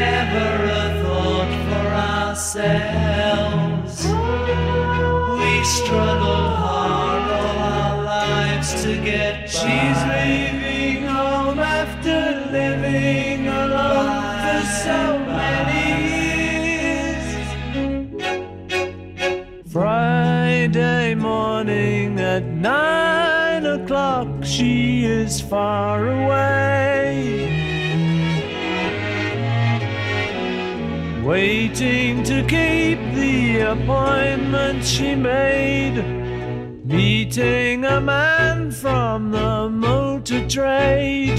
Never 0.00 0.50
a 0.64 1.02
thought 1.02 1.52
for 1.68 1.88
ourselves. 2.24 3.94
We 5.38 5.52
struggled 5.64 6.54
hard 6.56 7.24
all 7.30 7.58
our 7.58 7.96
lives 8.02 8.82
to 8.82 8.92
get. 9.02 9.48
She's 9.50 10.00
leaving 10.14 11.04
home 11.06 11.58
after 11.58 12.48
living 12.50 13.48
alone 13.48 14.40
for 14.40 14.62
so 14.84 15.15
she 24.56 25.04
is 25.04 25.38
far 25.38 26.08
away. 26.08 27.12
Waiting 31.22 32.22
to 32.22 32.40
keep 32.44 32.98
the 33.14 33.58
appointment 33.72 34.82
she 34.82 35.14
made. 35.14 36.02
Meeting 36.86 37.84
a 37.84 38.00
man 38.00 38.70
from 38.70 39.30
the 39.30 39.68
motor 39.68 40.48
trade. 40.48 41.38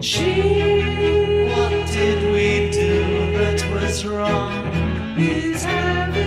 She, 0.00 1.48
what 1.50 1.72
did 1.88 2.20
we 2.32 2.70
do 2.70 3.32
that 3.38 3.60
was 3.72 4.04
wrong? 4.04 4.52
He's 5.16 5.64
having, 5.64 6.17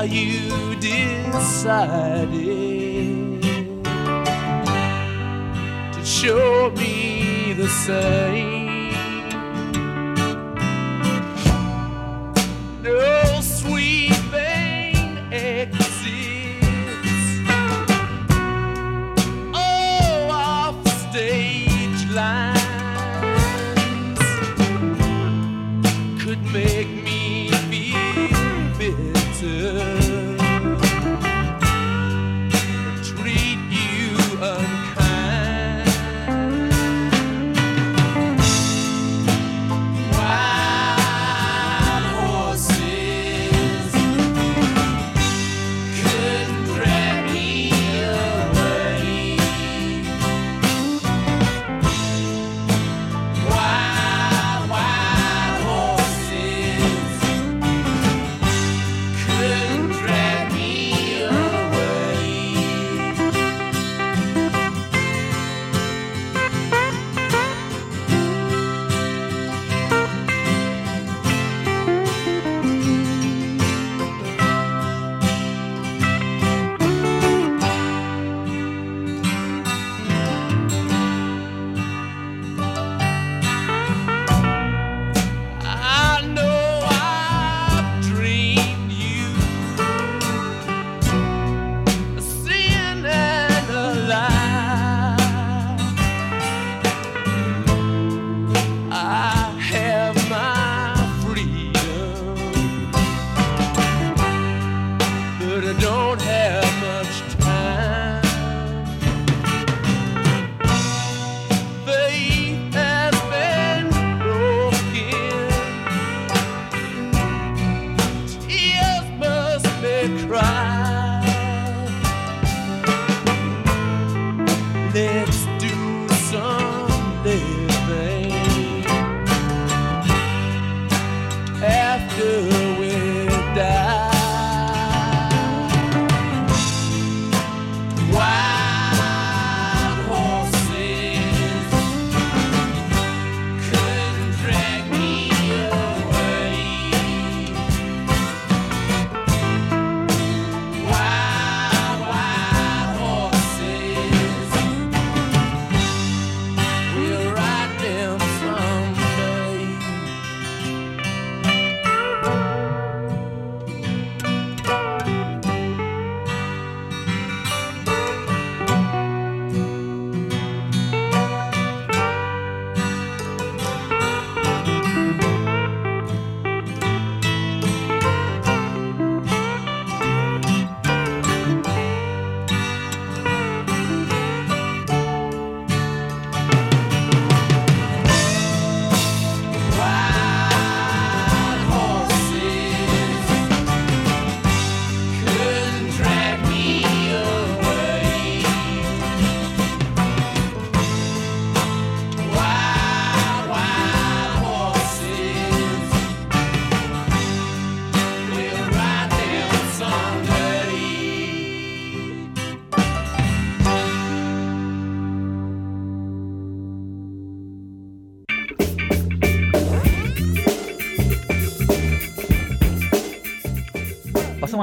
Now 0.00 0.06
you 0.06 0.76
decided 0.76 2.32
to 5.92 6.04
show 6.06 6.70
me 6.70 7.52
the 7.52 7.68
same. 7.68 8.59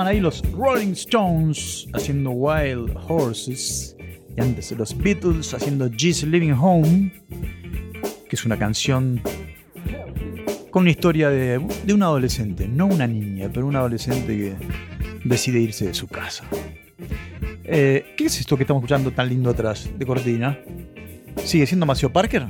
Ahí 0.07 0.21
los 0.21 0.41
Rolling 0.53 0.93
Stones 0.93 1.85
haciendo 1.91 2.29
Wild 2.31 2.95
Horses. 3.09 3.93
Y 4.37 4.39
antes 4.39 4.71
los 4.71 4.97
Beatles 4.97 5.53
haciendo 5.53 5.89
She's 5.89 6.23
Living 6.23 6.53
Home. 6.53 7.11
Que 8.29 8.37
es 8.37 8.45
una 8.45 8.57
canción 8.57 9.21
con 10.71 10.83
una 10.83 10.91
historia 10.91 11.29
de, 11.29 11.59
de 11.83 11.93
un 11.93 12.03
adolescente. 12.03 12.69
No 12.69 12.85
una 12.85 13.05
niña, 13.05 13.51
pero 13.53 13.67
un 13.67 13.75
adolescente 13.75 14.27
que 14.37 14.55
decide 15.25 15.59
irse 15.59 15.87
de 15.87 15.93
su 15.93 16.07
casa. 16.07 16.45
Eh, 17.65 18.13
¿Qué 18.15 18.27
es 18.27 18.39
esto 18.39 18.55
que 18.55 18.63
estamos 18.63 18.79
escuchando 18.79 19.11
tan 19.11 19.27
lindo 19.27 19.49
atrás 19.49 19.89
de 19.93 20.05
cortina? 20.05 20.57
¿Sigue 21.43 21.67
siendo 21.67 21.85
Maceo 21.85 22.13
Parker? 22.13 22.45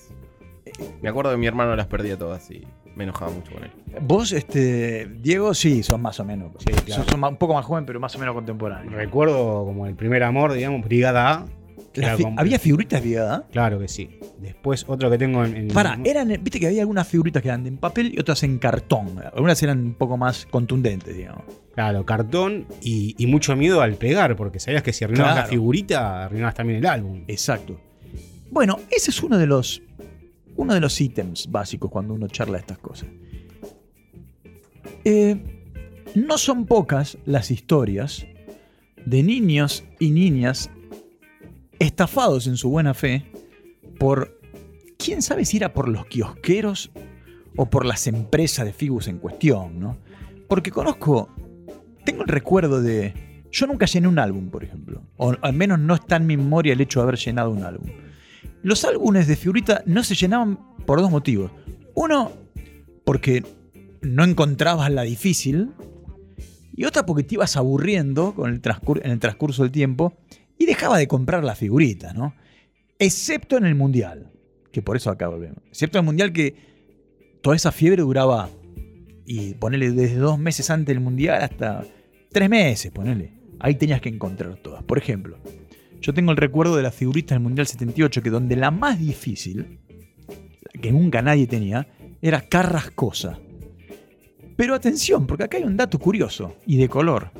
Me 1.00 1.08
acuerdo 1.08 1.30
que 1.30 1.36
mi 1.36 1.46
hermano 1.46 1.74
las 1.76 1.86
perdía 1.86 2.18
todas 2.18 2.50
y 2.50 2.66
me 2.96 3.04
enojaba 3.04 3.30
mucho 3.30 3.52
con 3.52 3.62
él. 3.62 3.70
Vos, 4.00 4.32
este, 4.32 5.06
Diego, 5.20 5.54
sí, 5.54 5.82
son 5.84 6.02
más 6.02 6.18
o 6.18 6.24
menos. 6.24 6.52
Sí, 6.58 6.72
claro. 6.84 7.04
Son, 7.08 7.22
un 7.22 7.36
poco 7.36 7.54
más 7.54 7.64
joven, 7.64 7.86
pero 7.86 8.00
más 8.00 8.14
o 8.16 8.18
menos 8.18 8.34
contemporáneos. 8.34 8.92
Recuerdo 8.92 9.64
como 9.64 9.86
el 9.86 9.94
primer 9.94 10.24
amor, 10.24 10.52
digamos, 10.52 10.84
Brigada 10.84 11.30
A. 11.32 11.46
La 11.96 12.08
Era 12.08 12.16
fi- 12.16 12.22
como- 12.24 12.38
¿Había 12.40 12.58
figuritas 12.58 13.02
de? 13.02 13.44
Claro 13.50 13.78
que 13.78 13.88
sí. 13.88 14.18
Después, 14.38 14.84
otro 14.86 15.10
que 15.10 15.18
tengo 15.18 15.44
en. 15.44 15.56
en- 15.56 15.68
Para, 15.68 15.98
eran, 16.04 16.28
viste 16.28 16.60
que 16.60 16.66
había 16.66 16.82
algunas 16.82 17.08
figuritas 17.08 17.42
que 17.42 17.48
eran 17.48 17.66
en 17.66 17.78
papel 17.78 18.12
y 18.14 18.20
otras 18.20 18.42
en 18.42 18.58
cartón. 18.58 19.18
Algunas 19.32 19.62
eran 19.62 19.78
un 19.80 19.94
poco 19.94 20.16
más 20.16 20.46
contundentes, 20.46 21.16
digamos. 21.16 21.44
Claro, 21.74 22.04
cartón 22.06 22.66
y, 22.82 23.14
y 23.18 23.26
mucho 23.26 23.54
miedo 23.56 23.80
al 23.80 23.94
pegar, 23.94 24.36
porque 24.36 24.60
sabías 24.60 24.82
que 24.82 24.92
si 24.92 25.04
arruinabas 25.04 25.32
Claro. 25.34 25.46
la 25.46 25.50
figurita, 25.50 26.24
arruinabas 26.24 26.54
también 26.54 26.78
el 26.80 26.86
álbum. 26.86 27.24
Exacto. 27.28 27.80
Bueno, 28.50 28.78
ese 28.90 29.10
es 29.10 29.22
uno 29.22 29.36
de 29.38 29.46
los 29.46 29.82
uno 30.56 30.72
de 30.72 30.80
los 30.80 30.98
ítems 31.00 31.50
básicos 31.50 31.90
cuando 31.90 32.14
uno 32.14 32.28
charla 32.28 32.58
estas 32.58 32.78
cosas. 32.78 33.08
Eh, 35.04 35.36
no 36.14 36.38
son 36.38 36.66
pocas 36.66 37.18
las 37.26 37.50
historias 37.50 38.26
de 39.04 39.22
niños 39.22 39.84
y 40.00 40.10
niñas 40.10 40.70
estafados 41.78 42.46
en 42.46 42.56
su 42.56 42.70
buena 42.70 42.94
fe 42.94 43.30
por, 43.98 44.38
quién 44.98 45.22
sabe 45.22 45.44
si 45.44 45.56
era 45.58 45.72
por 45.72 45.88
los 45.88 46.06
kiosqueros 46.06 46.90
o 47.56 47.66
por 47.66 47.84
las 47.84 48.06
empresas 48.06 48.66
de 48.66 48.72
Figus 48.72 49.08
en 49.08 49.18
cuestión, 49.18 49.80
¿no? 49.80 49.98
Porque 50.48 50.70
conozco, 50.70 51.28
tengo 52.04 52.22
el 52.22 52.28
recuerdo 52.28 52.82
de, 52.82 53.14
yo 53.50 53.66
nunca 53.66 53.86
llené 53.86 54.08
un 54.08 54.18
álbum, 54.18 54.50
por 54.50 54.64
ejemplo, 54.64 55.02
o 55.16 55.34
al 55.40 55.52
menos 55.52 55.78
no 55.78 55.94
está 55.94 56.16
en 56.16 56.26
mi 56.26 56.36
memoria 56.36 56.72
el 56.72 56.80
hecho 56.80 57.00
de 57.00 57.04
haber 57.04 57.16
llenado 57.16 57.50
un 57.50 57.64
álbum. 57.64 57.90
Los 58.62 58.84
álbumes 58.84 59.26
de 59.26 59.36
figurita 59.36 59.82
no 59.86 60.02
se 60.04 60.14
llenaban 60.14 60.58
por 60.84 61.00
dos 61.00 61.10
motivos. 61.10 61.50
Uno, 61.94 62.32
porque 63.04 63.44
no 64.02 64.24
encontrabas 64.24 64.90
la 64.90 65.02
difícil, 65.02 65.70
y 66.74 66.84
otra 66.84 67.06
porque 67.06 67.22
te 67.22 67.36
ibas 67.36 67.56
aburriendo 67.56 68.34
con 68.34 68.52
el 68.52 68.60
en 69.02 69.10
el 69.10 69.18
transcurso 69.18 69.62
del 69.62 69.72
tiempo 69.72 70.14
y 70.58 70.66
dejaba 70.66 70.98
de 70.98 71.08
comprar 71.08 71.44
la 71.44 71.54
figurita, 71.54 72.12
¿no? 72.12 72.34
Excepto 72.98 73.56
en 73.56 73.66
el 73.66 73.74
Mundial, 73.74 74.30
que 74.72 74.82
por 74.82 74.96
eso 74.96 75.10
acá 75.10 75.28
volvemos. 75.28 75.58
Excepto 75.68 75.98
en 75.98 76.04
el 76.04 76.06
Mundial 76.06 76.32
que 76.32 76.54
toda 77.42 77.56
esa 77.56 77.72
fiebre 77.72 78.02
duraba, 78.02 78.48
y 79.26 79.54
ponele 79.54 79.90
desde 79.90 80.16
dos 80.16 80.38
meses 80.38 80.70
antes 80.70 80.94
del 80.94 81.00
Mundial 81.00 81.42
hasta 81.42 81.84
tres 82.30 82.48
meses, 82.48 82.92
ponele. 82.92 83.32
Ahí 83.58 83.74
tenías 83.74 84.00
que 84.00 84.08
encontrar 84.08 84.56
todas. 84.56 84.82
Por 84.84 84.98
ejemplo, 84.98 85.38
yo 86.00 86.14
tengo 86.14 86.30
el 86.30 86.36
recuerdo 86.36 86.76
de 86.76 86.82
las 86.82 86.94
figuritas 86.94 87.34
del 87.34 87.42
Mundial 87.42 87.66
78, 87.66 88.22
que 88.22 88.30
donde 88.30 88.56
la 88.56 88.70
más 88.70 88.98
difícil, 88.98 89.80
que 90.80 90.92
nunca 90.92 91.22
nadie 91.22 91.46
tenía, 91.46 91.88
era 92.22 92.42
Carrascosa. 92.42 93.38
Pero 94.56 94.74
atención, 94.74 95.26
porque 95.26 95.44
acá 95.44 95.58
hay 95.58 95.64
un 95.64 95.76
dato 95.76 95.98
curioso 95.98 96.56
y 96.66 96.76
de 96.76 96.88
color. 96.88 97.30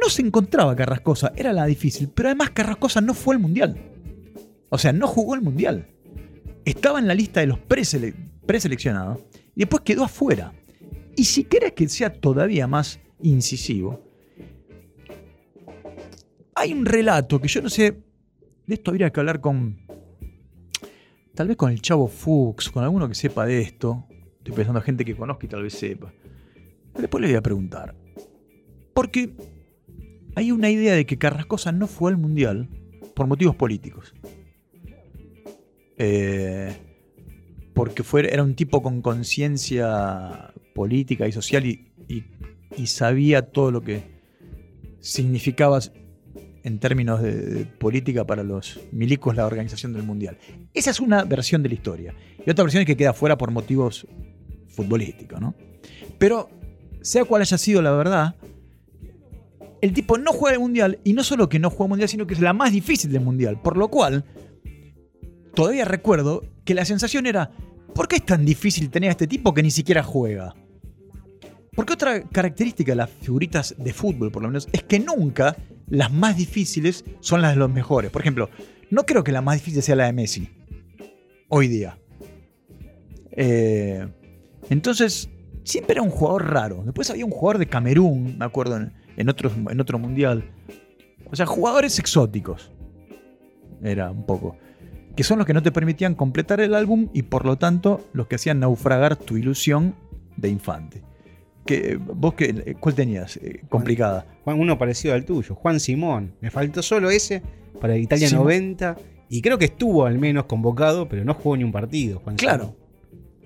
No 0.00 0.08
se 0.08 0.22
encontraba 0.22 0.74
Carrascosa, 0.76 1.32
era 1.36 1.52
la 1.52 1.66
difícil, 1.66 2.08
pero 2.08 2.28
además 2.28 2.50
Carrascosa 2.50 3.00
no 3.00 3.14
fue 3.14 3.34
al 3.36 3.40
Mundial. 3.40 3.76
O 4.68 4.78
sea, 4.78 4.92
no 4.92 5.06
jugó 5.06 5.34
el 5.34 5.42
Mundial. 5.42 5.86
Estaba 6.64 6.98
en 6.98 7.06
la 7.06 7.14
lista 7.14 7.40
de 7.40 7.46
los 7.46 7.58
presele- 7.58 8.14
preseleccionados 8.46 9.18
y 9.54 9.60
después 9.60 9.82
quedó 9.82 10.04
afuera. 10.04 10.52
Y 11.16 11.24
si 11.24 11.44
querés 11.44 11.72
que 11.72 11.88
sea 11.88 12.12
todavía 12.12 12.66
más 12.66 12.98
incisivo, 13.22 14.02
hay 16.54 16.72
un 16.72 16.86
relato 16.86 17.40
que 17.40 17.48
yo 17.48 17.62
no 17.62 17.68
sé, 17.68 17.92
de 18.66 18.74
esto 18.74 18.90
habría 18.90 19.10
que 19.10 19.20
hablar 19.20 19.40
con, 19.40 19.78
tal 21.34 21.48
vez 21.48 21.56
con 21.56 21.70
el 21.70 21.80
chavo 21.80 22.08
Fuchs, 22.08 22.70
con 22.70 22.82
alguno 22.84 23.08
que 23.08 23.14
sepa 23.14 23.46
de 23.46 23.60
esto. 23.60 24.06
Estoy 24.38 24.54
pensando 24.54 24.80
en 24.80 24.84
gente 24.84 25.04
que 25.04 25.16
conozca 25.16 25.46
y 25.46 25.48
tal 25.48 25.62
vez 25.62 25.74
sepa. 25.74 26.12
Después 26.98 27.22
le 27.22 27.28
voy 27.28 27.36
a 27.36 27.42
preguntar. 27.42 27.94
Porque 28.92 29.34
hay 30.34 30.52
una 30.52 30.70
idea 30.70 30.94
de 30.94 31.06
que 31.06 31.16
Carrascosa 31.18 31.72
no 31.72 31.86
fue 31.86 32.10
al 32.10 32.16
Mundial 32.18 32.68
por 33.14 33.26
motivos 33.26 33.54
políticos. 33.56 34.14
Eh, 35.96 36.76
porque 37.74 38.02
fue, 38.02 38.32
era 38.32 38.42
un 38.42 38.54
tipo 38.54 38.82
con 38.82 39.00
conciencia 39.02 40.52
política 40.74 41.26
y 41.28 41.32
social 41.32 41.66
y, 41.66 41.92
y- 42.08 42.24
sabía 42.86 43.42
todo 43.42 43.70
lo 43.70 43.82
que 43.82 44.02
significaba 45.00 45.78
en 46.64 46.78
términos 46.80 47.22
de, 47.22 47.36
de 47.36 47.64
política 47.66 48.26
para 48.26 48.42
los 48.42 48.80
milicos 48.90 49.36
la 49.36 49.46
organización 49.46 49.92
del 49.92 50.02
Mundial. 50.02 50.36
Esa 50.72 50.90
es 50.90 50.98
una 50.98 51.22
versión 51.24 51.62
de 51.62 51.68
la 51.68 51.74
historia. 51.76 52.14
Y 52.44 52.50
otra 52.50 52.64
versión 52.64 52.80
es 52.80 52.86
que 52.86 52.96
queda 52.96 53.12
fuera 53.12 53.38
por 53.38 53.52
motivos 53.52 54.06
futbolísticos, 54.68 55.40
¿no? 55.40 55.54
Pero, 56.18 56.50
sea 57.00 57.24
cual 57.24 57.42
haya 57.42 57.58
sido 57.58 57.80
la 57.80 57.92
verdad, 57.92 58.34
el 59.84 59.92
tipo 59.92 60.16
no 60.16 60.32
juega 60.32 60.54
el 60.54 60.60
Mundial, 60.60 60.98
y 61.04 61.12
no 61.12 61.22
solo 61.22 61.50
que 61.50 61.58
no 61.58 61.68
juega 61.68 61.84
el 61.84 61.88
Mundial, 61.90 62.08
sino 62.08 62.26
que 62.26 62.32
es 62.32 62.40
la 62.40 62.54
más 62.54 62.72
difícil 62.72 63.12
del 63.12 63.20
Mundial. 63.20 63.60
Por 63.60 63.76
lo 63.76 63.88
cual, 63.88 64.24
todavía 65.54 65.84
recuerdo 65.84 66.42
que 66.64 66.72
la 66.72 66.86
sensación 66.86 67.26
era, 67.26 67.50
¿por 67.94 68.08
qué 68.08 68.16
es 68.16 68.24
tan 68.24 68.46
difícil 68.46 68.88
tener 68.88 69.10
a 69.10 69.10
este 69.10 69.26
tipo 69.26 69.52
que 69.52 69.62
ni 69.62 69.70
siquiera 69.70 70.02
juega? 70.02 70.54
Porque 71.76 71.92
otra 71.92 72.22
característica 72.22 72.92
de 72.92 72.96
las 72.96 73.10
figuritas 73.10 73.74
de 73.76 73.92
fútbol, 73.92 74.32
por 74.32 74.40
lo 74.40 74.48
menos, 74.48 74.68
es 74.72 74.84
que 74.84 74.98
nunca 74.98 75.54
las 75.90 76.10
más 76.10 76.34
difíciles 76.38 77.04
son 77.20 77.42
las 77.42 77.52
de 77.52 77.58
los 77.58 77.70
mejores. 77.70 78.10
Por 78.10 78.22
ejemplo, 78.22 78.48
no 78.88 79.04
creo 79.04 79.22
que 79.22 79.32
la 79.32 79.42
más 79.42 79.56
difícil 79.56 79.82
sea 79.82 79.96
la 79.96 80.06
de 80.06 80.14
Messi. 80.14 80.48
Hoy 81.50 81.68
día. 81.68 81.98
Eh, 83.32 84.08
entonces, 84.70 85.28
siempre 85.62 85.92
era 85.92 86.02
un 86.02 86.08
jugador 86.08 86.50
raro. 86.50 86.82
Después 86.86 87.10
había 87.10 87.26
un 87.26 87.32
jugador 87.32 87.58
de 87.58 87.66
Camerún, 87.66 88.38
me 88.38 88.46
acuerdo, 88.46 88.78
en, 88.78 89.03
en 89.16 89.28
otro, 89.28 89.50
en 89.70 89.80
otro 89.80 89.98
mundial. 89.98 90.44
O 91.30 91.36
sea, 91.36 91.46
jugadores 91.46 91.98
exóticos. 91.98 92.70
Era 93.82 94.10
un 94.10 94.24
poco. 94.24 94.56
Que 95.16 95.22
son 95.24 95.38
los 95.38 95.46
que 95.46 95.54
no 95.54 95.62
te 95.62 95.70
permitían 95.72 96.14
completar 96.14 96.60
el 96.60 96.74
álbum 96.74 97.08
y 97.12 97.22
por 97.22 97.44
lo 97.44 97.56
tanto 97.56 98.08
los 98.12 98.26
que 98.26 98.34
hacían 98.36 98.60
naufragar 98.60 99.16
tu 99.16 99.36
ilusión 99.36 99.94
de 100.36 100.48
infante. 100.48 101.02
Que, 101.66 101.96
¿Vos 101.96 102.34
qué, 102.34 102.76
cuál 102.80 102.94
tenías? 102.94 103.36
Eh, 103.38 103.62
complicada. 103.68 104.26
Juan, 104.44 104.58
uno 104.60 104.76
parecido 104.78 105.14
al 105.14 105.24
tuyo, 105.24 105.54
Juan 105.54 105.80
Simón. 105.80 106.34
Me 106.40 106.50
faltó 106.50 106.82
solo 106.82 107.10
ese 107.10 107.42
para 107.80 107.96
Italia 107.96 108.28
Simón. 108.28 108.44
90. 108.44 108.96
Y 109.30 109.40
creo 109.40 109.56
que 109.56 109.64
estuvo 109.66 110.04
al 110.04 110.18
menos 110.18 110.44
convocado, 110.44 111.08
pero 111.08 111.24
no 111.24 111.32
jugó 111.34 111.56
ni 111.56 111.64
un 111.64 111.72
partido, 111.72 112.20
Juan 112.20 112.36
Claro. 112.36 112.64
Simón. 112.64 112.76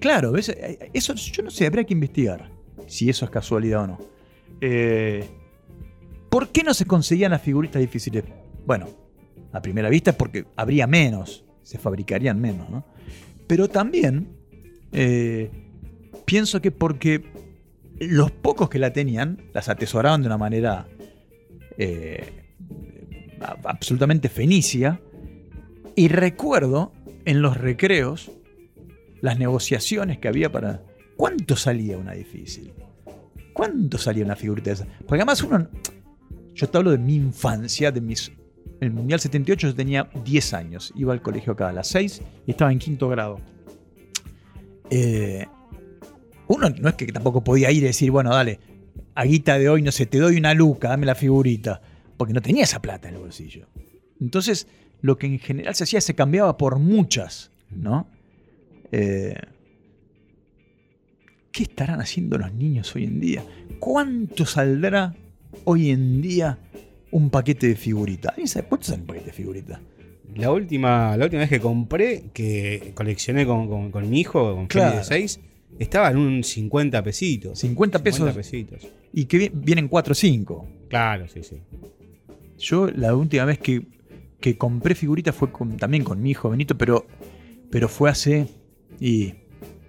Claro, 0.00 0.32
¿ves? 0.32 0.48
Eh, 0.48 0.90
Eso 0.92 1.14
yo 1.14 1.42
no 1.42 1.50
sé, 1.50 1.66
habría 1.66 1.84
que 1.84 1.92
investigar 1.94 2.50
si 2.86 3.08
eso 3.10 3.24
es 3.24 3.30
casualidad 3.30 3.82
o 3.84 3.86
no. 3.88 3.98
Eh, 4.60 5.24
¿Por 6.28 6.48
qué 6.48 6.62
no 6.62 6.74
se 6.74 6.84
conseguían 6.84 7.30
las 7.30 7.42
figuritas 7.42 7.80
difíciles? 7.80 8.24
Bueno, 8.66 8.88
a 9.52 9.62
primera 9.62 9.88
vista 9.88 10.10
es 10.10 10.16
porque 10.16 10.46
habría 10.56 10.86
menos, 10.86 11.44
se 11.62 11.78
fabricarían 11.78 12.40
menos, 12.40 12.68
¿no? 12.70 12.84
Pero 13.46 13.68
también 13.68 14.28
eh, 14.92 15.50
pienso 16.24 16.60
que 16.60 16.70
porque 16.70 17.24
los 17.98 18.30
pocos 18.30 18.68
que 18.68 18.78
la 18.78 18.92
tenían 18.92 19.42
las 19.54 19.68
atesoraban 19.68 20.20
de 20.20 20.26
una 20.28 20.38
manera 20.38 20.86
eh, 21.78 22.38
absolutamente 23.64 24.28
fenicia. 24.28 25.00
Y 25.94 26.08
recuerdo 26.08 26.92
en 27.24 27.42
los 27.42 27.56
recreos 27.56 28.30
las 29.20 29.38
negociaciones 29.38 30.18
que 30.18 30.28
había 30.28 30.52
para. 30.52 30.82
¿Cuánto 31.16 31.56
salía 31.56 31.98
una 31.98 32.12
difícil? 32.12 32.72
¿Cuánto 33.52 33.98
salía 33.98 34.24
una 34.24 34.36
figurita 34.36 34.70
de 34.70 34.74
esa? 34.74 34.86
Porque 35.00 35.16
además 35.16 35.42
uno. 35.42 35.68
Yo 36.58 36.68
te 36.68 36.76
hablo 36.76 36.90
de 36.90 36.98
mi 36.98 37.14
infancia, 37.14 37.92
de 37.92 38.00
mis. 38.00 38.32
En 38.80 38.88
el 38.88 38.90
Mundial 38.90 39.20
78 39.20 39.68
yo 39.68 39.74
tenía 39.76 40.10
10 40.24 40.54
años. 40.54 40.92
Iba 40.96 41.12
al 41.12 41.22
colegio 41.22 41.54
cada 41.54 41.72
las 41.72 41.86
6 41.88 42.20
y 42.46 42.50
estaba 42.50 42.72
en 42.72 42.80
quinto 42.80 43.08
grado. 43.08 43.40
Eh, 44.90 45.46
uno 46.48 46.68
no 46.70 46.88
es 46.88 46.94
que 46.96 47.06
tampoco 47.12 47.44
podía 47.44 47.70
ir 47.70 47.84
y 47.84 47.86
decir, 47.86 48.10
bueno, 48.10 48.30
dale, 48.30 48.58
a 49.14 49.24
guita 49.24 49.56
de 49.56 49.68
hoy, 49.68 49.82
no 49.82 49.92
sé, 49.92 50.06
te 50.06 50.18
doy 50.18 50.36
una 50.36 50.52
luca, 50.52 50.88
dame 50.88 51.06
la 51.06 51.14
figurita. 51.14 51.80
Porque 52.16 52.34
no 52.34 52.42
tenía 52.42 52.64
esa 52.64 52.82
plata 52.82 53.08
en 53.08 53.14
el 53.14 53.20
bolsillo. 53.20 53.68
Entonces, 54.20 54.66
lo 55.00 55.16
que 55.16 55.28
en 55.28 55.38
general 55.38 55.76
se 55.76 55.84
hacía 55.84 56.00
se 56.00 56.16
cambiaba 56.16 56.56
por 56.56 56.80
muchas, 56.80 57.52
¿no? 57.70 58.08
Eh, 58.90 59.36
¿Qué 61.52 61.62
estarán 61.62 62.00
haciendo 62.00 62.36
los 62.36 62.52
niños 62.52 62.92
hoy 62.96 63.04
en 63.04 63.20
día? 63.20 63.44
¿Cuánto 63.78 64.44
saldrá 64.44 65.14
hoy 65.64 65.90
en 65.90 66.20
día 66.22 66.58
un 67.10 67.30
paquete 67.30 67.68
de 67.68 67.76
figuritas? 67.76 68.30
¿Alguien 68.32 68.48
sabe 68.48 68.66
cuánto 68.68 68.86
sale 68.86 69.00
un 69.02 69.06
paquete 69.06 69.26
de 69.26 69.32
figuritas? 69.32 69.80
La 70.34 70.52
última, 70.52 71.16
la 71.16 71.24
última 71.24 71.40
vez 71.40 71.48
que 71.50 71.60
compré, 71.60 72.24
que 72.32 72.92
coleccioné 72.94 73.46
con, 73.46 73.66
con- 73.68 73.90
con 73.90 74.08
mi 74.10 74.20
hijo, 74.20 74.54
con 74.54 74.66
Claro. 74.66 74.98
de 74.98 75.04
6, 75.04 75.40
estaba 75.78 76.10
en 76.10 76.18
un 76.18 76.44
50 76.44 77.02
pesitos. 77.02 77.58
50 77.58 77.98
pesos 78.02 78.18
50 78.18 78.36
pesitos. 78.36 78.86
y 79.12 79.24
que 79.24 79.38
vi- 79.38 79.50
vienen 79.52 79.88
4 79.88 80.12
o 80.12 80.14
5. 80.14 80.68
Claro, 80.88 81.26
sí, 81.28 81.42
sí. 81.42 81.56
Yo 82.58 82.88
la 82.88 83.14
última 83.16 83.44
vez 83.46 83.58
que, 83.58 83.82
que 84.40 84.56
compré 84.58 84.94
figuritas 84.94 85.34
fue 85.34 85.50
con- 85.50 85.76
también 85.76 86.04
con 86.04 86.20
mi 86.22 86.30
hijo 86.30 86.50
Benito, 86.50 86.76
pero, 86.76 87.06
pero 87.70 87.88
fue 87.88 88.10
hace 88.10 88.46
y 89.00 89.32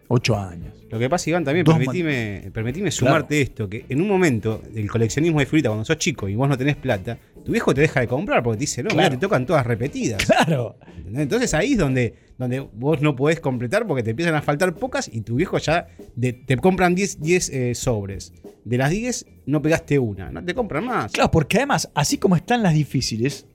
8 0.07 0.37
años. 0.37 0.78
Lo 0.89 0.97
que 0.97 1.09
pasa, 1.09 1.29
Iván, 1.29 1.43
también, 1.43 1.65
permitime, 1.65 2.49
permitime 2.53 2.89
sumarte 2.91 3.41
esto, 3.41 3.69
que 3.69 3.85
en 3.89 4.01
un 4.01 4.07
momento 4.07 4.61
del 4.73 4.89
coleccionismo 4.89 5.39
de 5.39 5.45
figuritas, 5.45 5.69
cuando 5.69 5.85
sos 5.85 5.97
chico 5.97 6.27
y 6.27 6.35
vos 6.35 6.49
no 6.49 6.57
tenés 6.57 6.75
plata, 6.77 7.17
tu 7.45 7.51
viejo 7.51 7.73
te 7.73 7.81
deja 7.81 7.99
de 7.99 8.07
comprar 8.07 8.41
porque 8.41 8.57
te 8.57 8.61
dice, 8.61 8.81
no, 8.83 8.89
Claro. 8.89 9.09
mirá, 9.09 9.19
te 9.19 9.21
tocan 9.25 9.45
todas 9.45 9.65
repetidas. 9.65 10.25
Claro. 10.25 10.77
Entonces 11.13 11.53
ahí 11.53 11.73
es 11.73 11.77
donde, 11.77 12.13
donde 12.37 12.59
vos 12.59 13.01
no 13.01 13.15
podés 13.15 13.39
completar 13.39 13.85
porque 13.87 14.01
te 14.03 14.11
empiezan 14.11 14.35
a 14.35 14.41
faltar 14.41 14.73
pocas 14.75 15.09
y 15.11 15.21
tu 15.21 15.35
viejo 15.35 15.57
ya 15.59 15.87
de- 16.15 16.33
te 16.33 16.57
compran 16.57 16.95
10, 16.95 17.19
10 17.21 17.49
eh, 17.49 17.75
sobres. 17.75 18.33
De 18.65 18.77
las 18.77 18.89
10 18.89 19.25
no 19.45 19.61
pegaste 19.61 19.99
una, 19.99 20.31
no 20.31 20.43
te 20.43 20.53
compran 20.55 20.85
más. 20.85 21.11
Claro, 21.11 21.29
porque 21.31 21.57
además, 21.57 21.89
así 21.93 22.17
como 22.17 22.35
están 22.35 22.61
las 22.63 22.73
difíciles, 22.73 23.45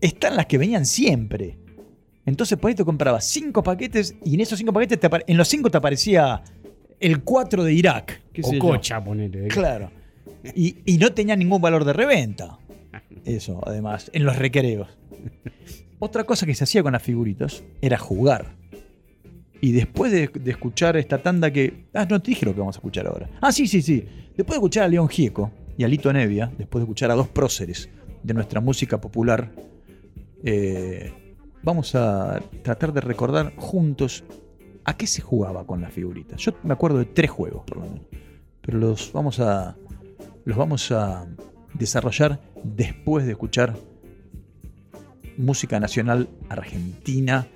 están 0.00 0.36
las 0.36 0.46
que 0.46 0.58
venían 0.58 0.86
siempre. 0.86 1.58
Entonces 2.26 2.56
por 2.58 2.68
ahí 2.70 2.74
te 2.74 2.84
comprabas 2.84 3.26
cinco 3.28 3.62
paquetes 3.62 4.14
y 4.24 4.34
en 4.34 4.40
esos 4.40 4.58
cinco 4.58 4.72
paquetes, 4.72 4.98
te 5.00 5.08
apare- 5.10 5.24
en 5.26 5.36
los 5.36 5.46
cinco 5.48 5.70
te 5.70 5.76
aparecía 5.78 6.42
el 7.04 7.22
4 7.22 7.64
de 7.64 7.72
Irak. 7.74 8.22
O 8.42 8.58
cocha, 8.58 9.02
ponele. 9.02 9.48
Claro. 9.48 9.90
Y, 10.54 10.76
y 10.86 10.96
no 10.98 11.12
tenía 11.12 11.36
ningún 11.36 11.60
valor 11.60 11.84
de 11.84 11.92
reventa. 11.92 12.58
Eso, 13.24 13.60
además, 13.66 14.10
en 14.14 14.24
los 14.24 14.36
recreos. 14.36 14.88
Otra 15.98 16.24
cosa 16.24 16.46
que 16.46 16.54
se 16.54 16.64
hacía 16.64 16.82
con 16.82 16.92
las 16.92 17.02
figuritas 17.02 17.62
era 17.82 17.98
jugar. 17.98 18.56
Y 19.60 19.72
después 19.72 20.12
de, 20.12 20.28
de 20.28 20.50
escuchar 20.50 20.96
esta 20.96 21.22
tanda 21.22 21.50
que. 21.50 21.84
Ah, 21.92 22.06
no 22.08 22.20
te 22.20 22.30
dije 22.30 22.46
lo 22.46 22.54
que 22.54 22.60
vamos 22.60 22.76
a 22.76 22.78
escuchar 22.78 23.06
ahora. 23.06 23.28
Ah, 23.40 23.52
sí, 23.52 23.66
sí, 23.66 23.82
sí. 23.82 24.04
Después 24.36 24.54
de 24.54 24.56
escuchar 24.56 24.84
a 24.84 24.88
León 24.88 25.08
Gieco 25.08 25.50
y 25.76 25.84
a 25.84 25.88
Lito 25.88 26.12
Nevia, 26.12 26.50
después 26.56 26.80
de 26.80 26.84
escuchar 26.84 27.10
a 27.10 27.14
dos 27.14 27.28
próceres 27.28 27.88
de 28.22 28.34
nuestra 28.34 28.60
música 28.60 29.00
popular, 29.00 29.52
eh, 30.42 31.12
vamos 31.62 31.94
a 31.94 32.42
tratar 32.62 32.92
de 32.92 33.00
recordar 33.00 33.54
juntos 33.56 34.24
a 34.84 34.96
qué 34.96 35.06
se 35.06 35.22
jugaba 35.22 35.66
con 35.66 35.80
las 35.80 35.92
figuritas. 35.92 36.40
Yo 36.40 36.52
me 36.62 36.72
acuerdo 36.74 36.98
de 36.98 37.06
tres 37.06 37.30
juegos, 37.30 37.64
por 37.64 37.78
lo 37.78 37.84
menos. 37.84 38.06
Pero 38.60 38.78
los 38.78 39.12
vamos 39.12 39.40
a. 39.40 39.76
Los 40.44 40.56
vamos 40.56 40.90
a 40.92 41.26
desarrollar 41.72 42.40
después 42.62 43.24
de 43.24 43.32
escuchar 43.32 43.76
música 45.36 45.80
nacional 45.80 46.28
argentina. 46.48 47.46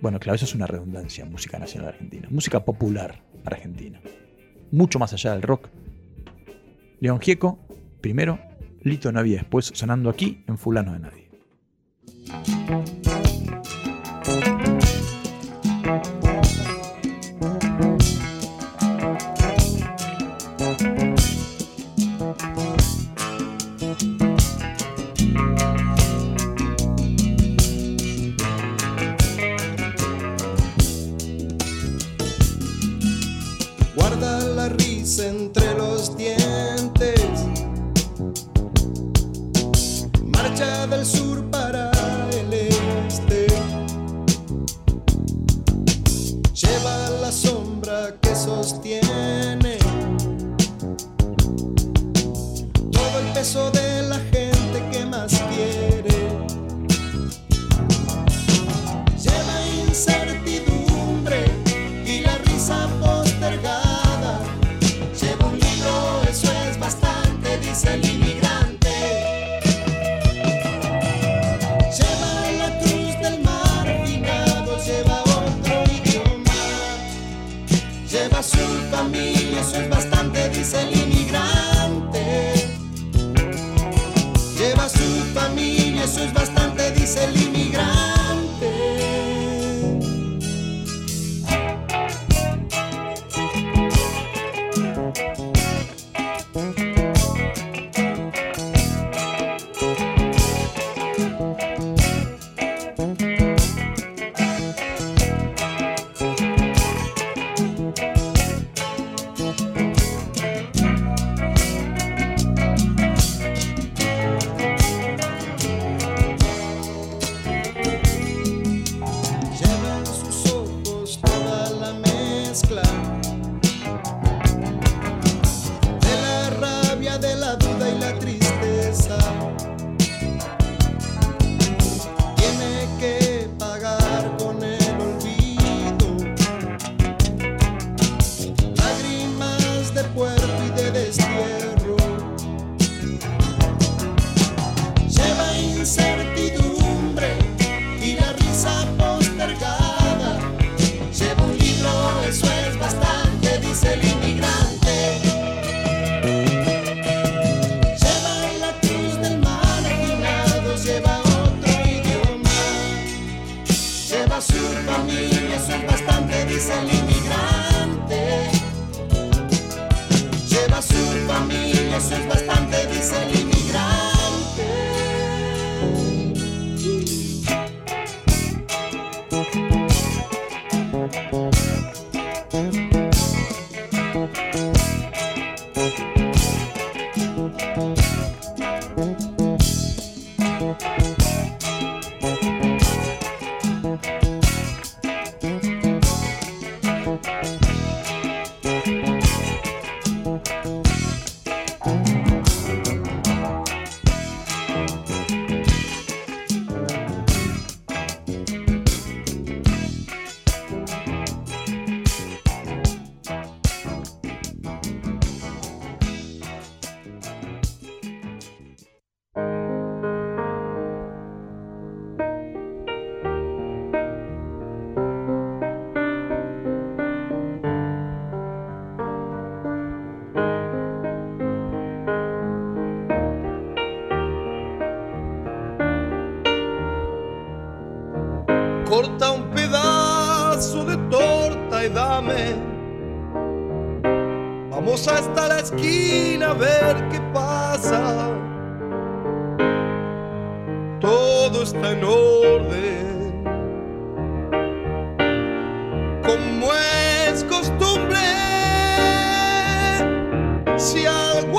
Bueno, 0.00 0.18
claro, 0.18 0.36
eso 0.36 0.46
es 0.46 0.54
una 0.54 0.66
redundancia, 0.66 1.24
música 1.24 1.58
nacional 1.58 1.90
argentina. 1.90 2.28
Música 2.30 2.64
popular 2.64 3.22
argentina. 3.44 4.00
Mucho 4.70 4.98
más 4.98 5.12
allá 5.12 5.32
del 5.32 5.42
rock. 5.42 5.68
León 7.00 7.20
Gieco, 7.20 7.58
primero, 8.00 8.38
Lito 8.82 9.12
Navia 9.12 9.38
después, 9.38 9.70
sonando 9.74 10.08
aquí 10.08 10.44
en 10.46 10.56
Fulano 10.56 10.92
de 10.92 11.00
Nadie. 11.00 11.28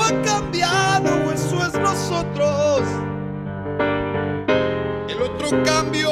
Ha 0.04 0.22
cambiado, 0.22 1.32
eso 1.32 1.66
es 1.66 1.74
nosotros. 1.80 2.82
El 5.08 5.22
otro 5.22 5.62
cambió 5.64 6.03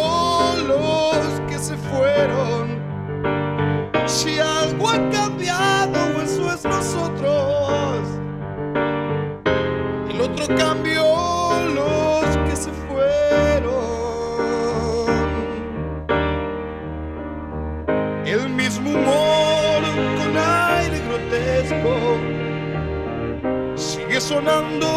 sonando 24.32 24.91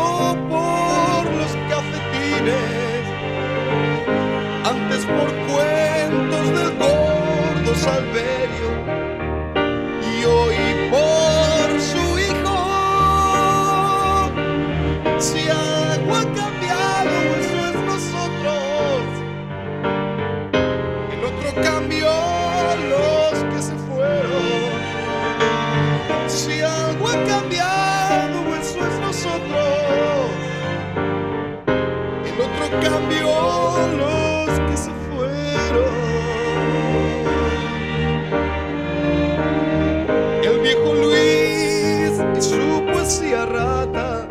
rata. 43.46 44.28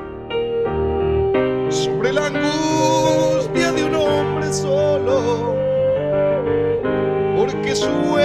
Sobre 1.71 2.13
la 2.13 2.27
angustia 2.27 3.71
de 3.73 3.85
un 3.85 3.95
hombre 3.95 4.53
solo, 4.53 5.55
porque 7.37 7.77
su 7.77 8.19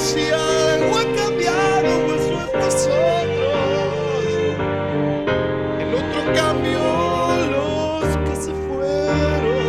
Si 0.00 0.24
algo 0.30 0.96
ha 0.96 1.04
cambiado, 1.14 1.90
eso 2.16 2.34
es 2.40 2.50
nosotros. 2.54 3.60
El 5.78 5.90
otro 5.94 6.20
cambió 6.34 6.84
los 7.50 8.04
que 8.24 8.34
se 8.34 8.52
fueron. 8.66 9.60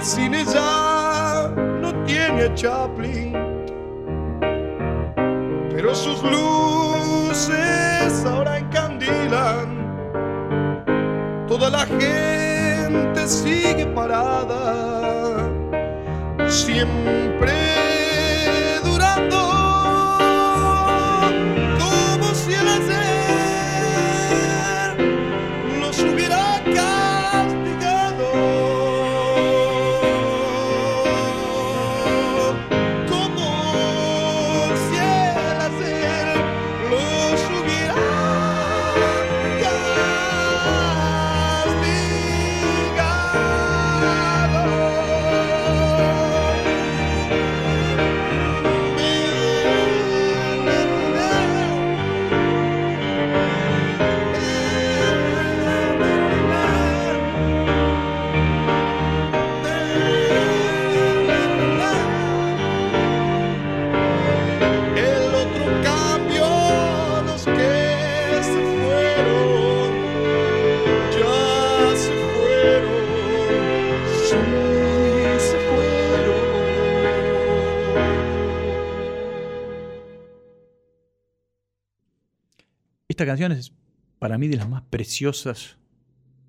Cine 0.00 0.40
ya 0.46 1.52
no 1.82 1.90
tiene 2.04 2.40
a 2.44 2.54
Chaplin, 2.54 3.32
pero 5.70 5.94
sus 5.94 6.22
luces 6.22 8.12
ahora 8.24 8.58
encandilan. 8.58 9.68
Toda 11.46 11.68
la 11.68 11.84
gente 11.86 13.26
sigue 13.26 13.86
parada, 13.86 14.99
siempre 16.80 17.59
Esta 83.20 83.32
canción 83.32 83.52
es 83.52 83.74
para 84.18 84.38
mí 84.38 84.48
de 84.48 84.56
las 84.56 84.66
más 84.66 84.80
preciosas 84.80 85.76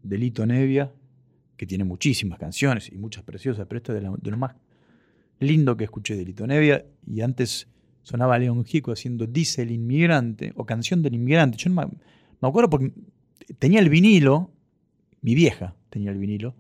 de 0.04 0.18
Lito 0.18 0.46
Nevia, 0.46 0.90
que 1.58 1.66
tiene 1.66 1.84
muchísimas 1.84 2.40
canciones 2.40 2.90
y 2.90 2.96
muchas 2.98 3.26
preciosas, 3.26 3.68
pero 3.68 3.80
esta 3.80 3.94
es 3.94 4.02
de, 4.02 4.32
lo 4.32 4.38
más 4.38 4.56
lindo 5.42 5.76
que 5.76 5.84
escuché 5.84 6.16
de 6.16 6.24
Lito 6.24 6.48
Nevia. 6.48 6.86
Y 7.06 7.20
antes 7.20 7.68
sonaba 8.04 8.40
León 8.40 8.64
Gico 8.64 8.94
haciendo 8.94 9.28
Dice 9.28 9.64
el 9.64 9.72
inmigrante 9.72 10.54
o 10.56 10.66
Canción 10.66 11.02
del 11.02 11.16
inmigrante. 11.16 11.58
Yo 11.58 11.70
no 11.72 11.82
me, 11.82 11.88
me 12.42 12.48
acuerdo 12.48 12.70
porque 12.70 12.94
tenía 13.60 13.82
el 13.82 13.90
vinilo, 13.90 14.50
mi 15.22 15.36
vieja 15.36 15.76
tenía 15.90 16.12
el 16.12 16.20
vinilo, 16.20 16.56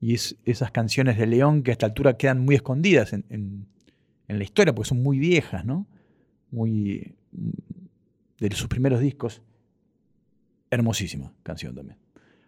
y 0.00 0.14
es 0.14 0.36
esas 0.44 0.70
canciones 0.70 1.18
de 1.18 1.26
León 1.26 1.64
que 1.64 1.72
a 1.72 1.74
esta 1.74 1.86
altura 1.86 2.16
quedan 2.16 2.38
muy 2.44 2.54
escondidas 2.54 3.12
en, 3.12 3.24
en- 3.30 3.66
en 4.28 4.38
la 4.38 4.44
historia 4.44 4.72
porque 4.72 4.90
son 4.90 5.02
muy 5.02 5.18
viejas, 5.18 5.64
¿no? 5.64 5.88
Muy 6.52 7.16
de 8.48 8.56
sus 8.56 8.68
primeros 8.68 9.00
discos. 9.00 9.42
Hermosísima 10.70 11.32
canción 11.42 11.74
también. 11.74 11.98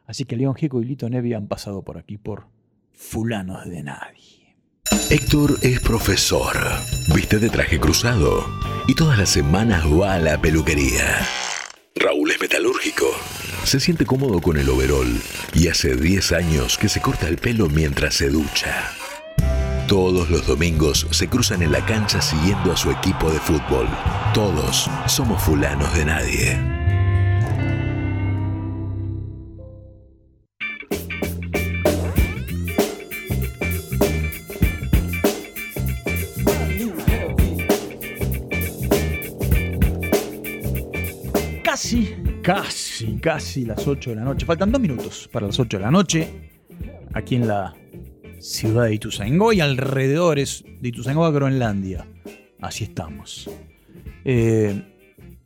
Así 0.06 0.24
que 0.24 0.36
León 0.36 0.54
Gieco 0.54 0.80
y 0.82 0.84
Lito 0.84 1.08
Nevi 1.08 1.34
han 1.34 1.48
pasado 1.48 1.82
por 1.82 1.98
aquí 1.98 2.16
por 2.16 2.46
Fulanos 2.92 3.68
de 3.68 3.82
Nadie. 3.82 4.56
Héctor 5.10 5.58
es 5.62 5.80
profesor, 5.80 6.56
viste 7.14 7.38
de 7.38 7.50
traje 7.50 7.78
cruzado 7.78 8.44
y 8.86 8.94
todas 8.94 9.18
las 9.18 9.30
semanas 9.30 9.84
va 9.86 10.14
a 10.14 10.18
la 10.18 10.40
peluquería. 10.40 11.18
Raúl 11.96 12.30
es 12.30 12.40
metalúrgico, 12.40 13.06
se 13.64 13.80
siente 13.80 14.06
cómodo 14.06 14.40
con 14.40 14.56
el 14.58 14.68
overol 14.68 15.08
y 15.54 15.68
hace 15.68 15.96
10 15.96 16.32
años 16.32 16.78
que 16.78 16.88
se 16.88 17.00
corta 17.00 17.28
el 17.28 17.36
pelo 17.36 17.68
mientras 17.68 18.14
se 18.14 18.30
ducha. 18.30 18.90
Todos 19.88 20.28
los 20.30 20.46
domingos 20.46 21.06
se 21.10 21.28
cruzan 21.28 21.62
en 21.62 21.70
la 21.70 21.84
cancha 21.84 22.20
siguiendo 22.20 22.72
a 22.72 22.76
su 22.76 22.90
equipo 22.90 23.30
de 23.30 23.38
fútbol. 23.38 23.86
Todos 24.34 24.90
somos 25.06 25.40
fulanos 25.42 25.94
de 25.94 26.04
nadie. 26.04 26.76
casi, 41.76 42.16
casi, 42.42 43.18
casi 43.20 43.64
las 43.66 43.86
8 43.86 44.10
de 44.10 44.16
la 44.16 44.24
noche. 44.24 44.46
Faltan 44.46 44.72
dos 44.72 44.80
minutos 44.80 45.28
para 45.30 45.46
las 45.46 45.60
8 45.60 45.76
de 45.76 45.82
la 45.82 45.90
noche. 45.90 46.50
Aquí 47.12 47.36
en 47.36 47.46
la 47.46 47.74
ciudad 48.40 48.84
de 48.84 48.94
Ituzaingó 48.94 49.52
y 49.52 49.60
alrededores 49.60 50.64
de 50.80 50.88
Ituzaingó, 50.88 51.30
Groenlandia. 51.32 52.06
Así 52.60 52.84
estamos. 52.84 53.50
Eh, 54.24 54.82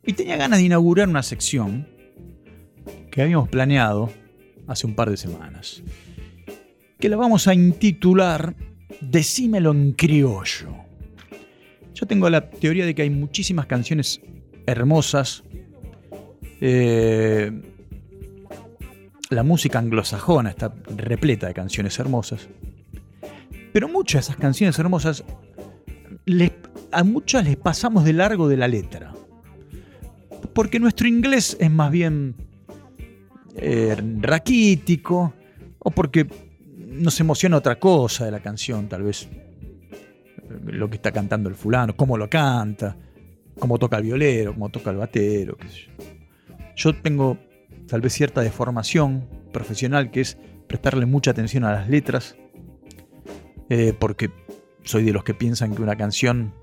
y 0.03 0.13
tenía 0.13 0.37
ganas 0.37 0.59
de 0.59 0.65
inaugurar 0.65 1.07
una 1.07 1.23
sección 1.23 1.87
que 3.11 3.21
habíamos 3.21 3.49
planeado 3.49 4.09
hace 4.67 4.87
un 4.87 4.95
par 4.95 5.09
de 5.09 5.17
semanas. 5.17 5.83
Que 6.99 7.09
la 7.09 7.17
vamos 7.17 7.47
a 7.47 7.53
intitular 7.53 8.55
Decímelo 9.01 9.71
en 9.71 9.93
criollo. 9.93 10.75
Yo 11.93 12.05
tengo 12.05 12.29
la 12.29 12.49
teoría 12.49 12.85
de 12.85 12.93
que 12.93 13.01
hay 13.01 13.09
muchísimas 13.09 13.65
canciones 13.65 14.21
hermosas. 14.65 15.43
Eh, 16.59 17.51
la 19.29 19.43
música 19.43 19.79
anglosajona 19.79 20.51
está 20.51 20.73
repleta 20.95 21.47
de 21.47 21.53
canciones 21.53 21.97
hermosas. 21.97 22.47
Pero 23.73 23.87
muchas 23.87 24.27
de 24.27 24.31
esas 24.31 24.41
canciones 24.41 24.77
hermosas, 24.79 25.23
a 26.91 27.03
muchas 27.03 27.45
les 27.45 27.57
pasamos 27.57 28.03
de 28.03 28.13
largo 28.13 28.47
de 28.47 28.57
la 28.57 28.67
letra. 28.67 29.13
Porque 30.53 30.79
nuestro 30.79 31.07
inglés 31.07 31.55
es 31.59 31.71
más 31.71 31.91
bien 31.91 32.35
eh, 33.55 33.95
raquítico, 34.19 35.33
o 35.79 35.91
porque 35.91 36.27
nos 36.75 37.19
emociona 37.19 37.57
otra 37.57 37.79
cosa 37.79 38.25
de 38.25 38.31
la 38.31 38.41
canción, 38.41 38.87
tal 38.87 39.03
vez 39.03 39.27
eh, 39.27 39.99
lo 40.65 40.89
que 40.89 40.95
está 40.97 41.11
cantando 41.11 41.49
el 41.49 41.55
fulano, 41.55 41.95
cómo 41.95 42.17
lo 42.17 42.29
canta, 42.29 42.97
cómo 43.57 43.79
toca 43.79 43.97
el 43.97 44.03
violero, 44.03 44.53
cómo 44.53 44.69
toca 44.69 44.91
el 44.91 44.97
batero. 44.97 45.57
Yo 46.75 46.95
tengo 46.95 47.37
tal 47.87 48.01
vez 48.01 48.13
cierta 48.13 48.41
deformación 48.41 49.27
profesional 49.51 50.11
que 50.11 50.21
es 50.21 50.37
prestarle 50.67 51.05
mucha 51.05 51.31
atención 51.31 51.63
a 51.63 51.71
las 51.71 51.89
letras, 51.89 52.35
eh, 53.73 53.93
porque 53.97 54.29
soy 54.83 55.05
de 55.05 55.13
los 55.13 55.23
que 55.23 55.33
piensan 55.33 55.73
que 55.73 55.81
una 55.81 55.95
canción, 55.95 56.53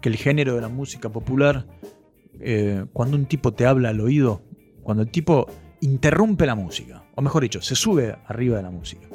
que 0.00 0.08
el 0.08 0.14
género 0.14 0.54
de 0.54 0.60
la 0.60 0.68
música 0.68 1.08
popular, 1.08 1.66
eh, 2.38 2.84
cuando 2.92 3.16
un 3.16 3.26
tipo 3.26 3.52
te 3.52 3.66
habla 3.66 3.88
al 3.88 4.00
oído, 4.00 4.40
cuando 4.84 5.02
el 5.02 5.10
tipo 5.10 5.48
interrumpe 5.80 6.46
la 6.46 6.54
música, 6.54 7.04
o 7.16 7.20
mejor 7.20 7.42
dicho, 7.42 7.60
se 7.62 7.74
sube 7.74 8.16
arriba 8.26 8.58
de 8.58 8.62
la 8.62 8.70
música, 8.70 9.08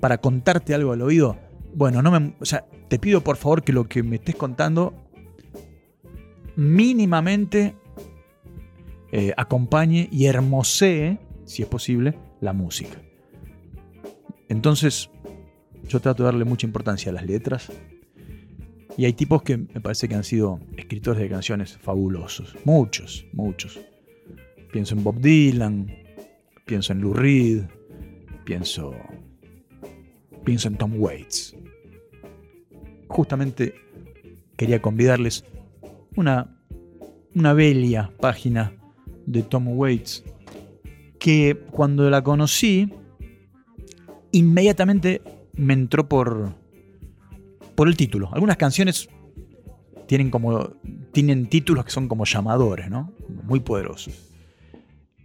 para 0.00 0.18
contarte 0.18 0.74
algo 0.74 0.92
al 0.92 1.02
oído, 1.02 1.38
bueno, 1.72 2.02
no 2.02 2.10
me, 2.10 2.34
o 2.40 2.44
sea, 2.44 2.66
te 2.88 2.98
pido 2.98 3.20
por 3.20 3.36
favor 3.36 3.62
que 3.62 3.72
lo 3.72 3.84
que 3.84 4.02
me 4.02 4.16
estés 4.16 4.34
contando 4.34 4.92
mínimamente 6.56 7.76
eh, 9.12 9.32
acompañe 9.36 10.08
y 10.10 10.24
hermosee, 10.26 11.20
si 11.44 11.62
es 11.62 11.68
posible, 11.68 12.18
la 12.40 12.52
música. 12.52 13.00
Entonces, 14.48 15.10
yo 15.88 16.00
trato 16.00 16.22
de 16.22 16.26
darle 16.28 16.44
mucha 16.44 16.66
importancia 16.66 17.10
a 17.10 17.14
las 17.14 17.26
letras. 17.26 17.70
Y 18.96 19.04
hay 19.04 19.12
tipos 19.12 19.42
que 19.42 19.56
me 19.56 19.80
parece 19.80 20.08
que 20.08 20.14
han 20.14 20.24
sido 20.24 20.60
escritores 20.76 21.22
de 21.22 21.28
canciones 21.28 21.78
fabulosos. 21.78 22.56
Muchos, 22.64 23.26
muchos. 23.32 23.80
Pienso 24.72 24.94
en 24.94 25.04
Bob 25.04 25.20
Dylan, 25.20 25.90
pienso 26.64 26.92
en 26.92 27.00
Lou 27.00 27.14
Reed, 27.14 27.62
pienso, 28.44 28.94
pienso 30.44 30.68
en 30.68 30.76
Tom 30.76 30.92
Waits. 30.96 31.56
Justamente 33.08 33.74
quería 34.56 34.80
convidarles 34.80 35.44
una, 36.16 36.56
una 37.34 37.54
bella 37.54 38.12
página 38.20 38.72
de 39.26 39.42
Tom 39.42 39.68
Waits 39.68 40.24
que 41.18 41.56
cuando 41.70 42.08
la 42.10 42.22
conocí 42.22 42.92
inmediatamente 44.32 45.22
me 45.52 45.74
entró 45.74 46.08
por 46.08 46.54
por 47.74 47.88
el 47.88 47.96
título. 47.96 48.30
Algunas 48.32 48.56
canciones 48.56 49.08
tienen 50.06 50.30
como 50.30 50.70
tienen 51.12 51.48
títulos 51.48 51.84
que 51.84 51.90
son 51.90 52.08
como 52.08 52.24
llamadores, 52.24 52.90
¿no? 52.90 53.12
Muy 53.44 53.60
poderosos. 53.60 54.14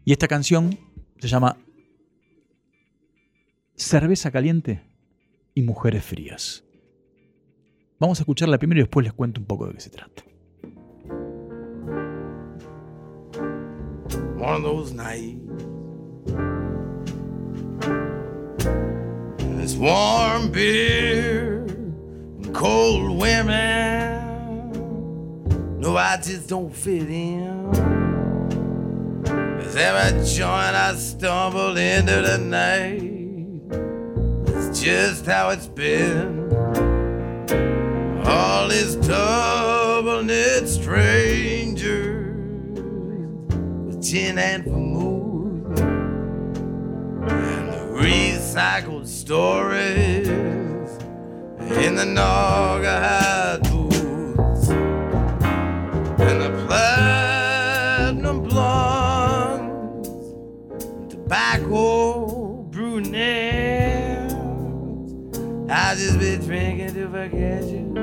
Y 0.04 0.12
esta 0.12 0.28
canción 0.28 0.78
se 1.20 1.28
llama 1.28 1.58
Cerveza 3.76 4.32
caliente 4.32 4.82
y 5.54 5.64
mujeres 5.64 6.04
frías. 6.04 6.64
Vamos 8.00 8.20
a 8.20 8.24
escucharla 8.24 8.58
primero 8.58 8.80
y 8.80 8.84
después 8.84 9.04
les 9.04 9.14
cuento 9.14 9.42
un 9.42 9.48
poco 9.48 9.68
de 9.68 9.74
qué 9.74 9.80
se 9.80 9.90
trata. 9.90 10.24
one 14.46 14.58
of 14.58 14.64
those 14.64 14.94
nights. 14.94 16.64
It's 19.66 19.74
warm 19.74 20.51
beer 20.51 21.63
and 21.63 22.53
cold 22.53 23.20
women. 23.20 24.70
No, 25.80 25.97
I 25.97 26.18
just 26.18 26.47
don't 26.47 26.72
fit 26.72 27.09
in. 27.09 27.72
Cause 29.26 29.76
every 29.76 30.24
joint 30.24 30.76
I 30.76 30.93
stumble 30.93 31.76
into 31.78 32.22
tonight. 32.22 33.01
It's 34.55 34.80
just 34.80 35.26
how 35.26 35.49
it's 35.49 35.66
been. 35.66 36.53
All 38.24 38.68
these 38.68 38.95
double 38.97 40.22
knit 40.22 40.70
strangers 40.70 42.28
with 43.88 44.03
gin 44.03 44.38
and 44.38 44.63
vermouth 44.63 44.95
recycled 48.56 49.06
stories 49.06 50.28
in 50.30 51.95
the 51.95 52.06
Naugahyde 52.06 53.70
booths 53.70 54.70
and 54.70 56.41
the 56.41 56.66
platinum 56.66 58.43
blondes, 58.43 60.08
tobacco 61.10 62.64
brunettes. 62.72 64.34
I 65.70 65.95
just 65.95 66.18
be 66.20 66.38
drinking 66.38 66.93
to 66.93 67.10
forget 67.10 67.64
you. 67.66 67.93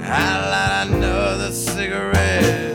I 0.00 0.48
light 0.48 0.86
another 0.88 1.52
cigarette. 1.52 2.67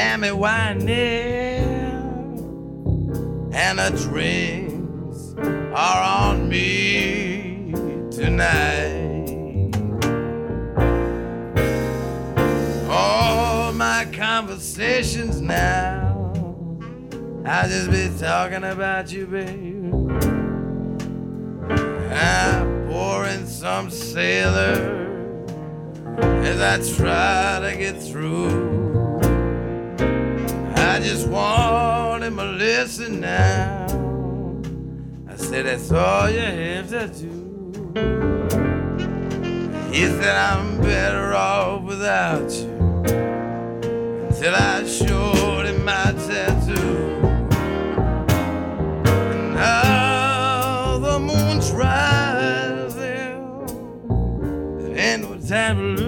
Tammy 0.00 0.28
Wynette. 0.28 0.88
And 3.52 3.78
the 3.78 3.90
drinks 4.08 5.34
are 5.74 6.02
on 6.26 6.48
me 6.48 7.70
tonight. 8.10 9.76
All 12.88 13.74
my 13.74 14.08
conversations 14.10 15.42
now, 15.42 16.32
I 17.44 17.68
just 17.68 17.90
be 17.90 18.10
talking 18.18 18.64
about 18.64 19.12
you, 19.12 19.26
babe. 19.26 19.92
I'm 22.10 22.88
pouring 22.88 23.44
some 23.44 23.90
sailor 23.90 24.96
as 26.42 26.58
I 26.58 26.96
try 26.96 27.70
to 27.70 27.76
get 27.76 28.02
through. 28.02 28.99
Listen 32.82 33.20
now. 33.20 33.84
I 35.28 35.36
said, 35.36 35.66
that's 35.66 35.92
all 35.92 36.30
you 36.30 36.38
have 36.40 36.88
to 36.88 37.08
do. 37.08 37.92
He 39.92 40.06
said, 40.06 40.34
I'm 40.34 40.80
better 40.80 41.34
off 41.34 41.82
without 41.82 42.50
you. 42.50 42.70
Until 44.24 44.54
I 44.54 44.86
showed 44.86 45.66
him 45.66 45.84
my 45.84 46.14
tattoo. 46.26 47.18
And 49.04 49.54
now 49.56 50.96
the 51.00 51.18
moon's 51.18 51.70
rising. 51.72 52.96
There 54.78 54.98
ain't 54.98 55.22
no 55.28 55.36
time 55.46 55.76
to 55.76 56.02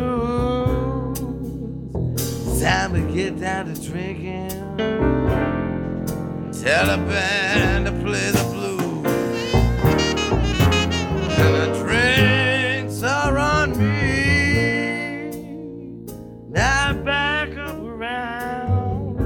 lose. 2.07 2.63
Time 2.63 2.95
to 2.95 3.01
get 3.13 3.39
down 3.39 3.75
to 3.75 3.91
drinking. 3.91 5.12
Tell 6.63 6.91
a 6.91 6.97
band 6.97 7.87
to 7.87 7.93
play 7.93 8.31
the 8.31 8.45
blues. 8.53 9.05
And 11.37 11.55
the 11.57 11.67
drinks 11.83 13.03
are 13.03 13.37
on 13.37 13.77
me. 13.77 15.27
Now 16.51 16.93
back 16.93 17.57
up 17.59 17.81
around 17.81 19.19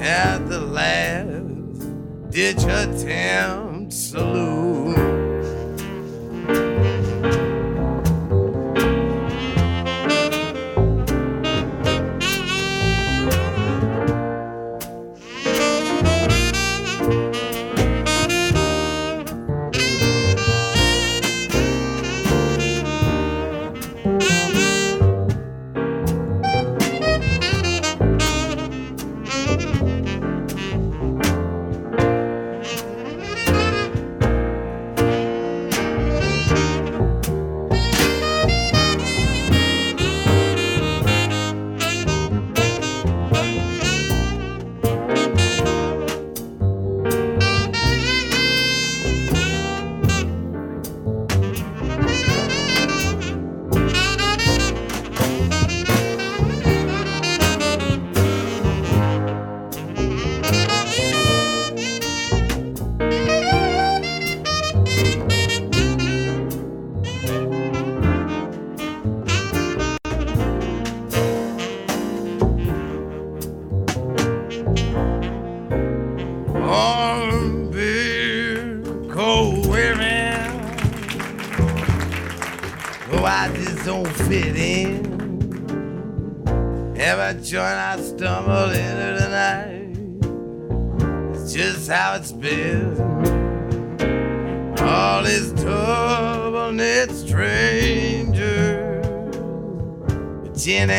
at 0.00 0.48
the 0.48 0.58
last 0.58 2.32
ditch 2.32 2.64
attempt 2.64 3.92
saloon. 3.92 4.49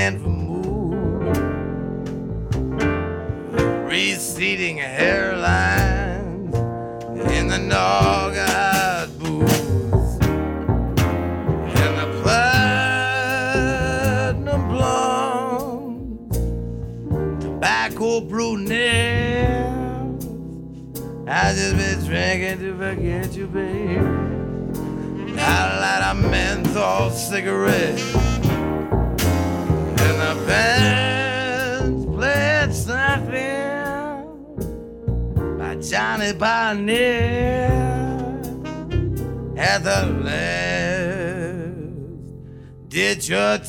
Gin 0.02 0.16
and 0.26 0.51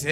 El 0.04 0.10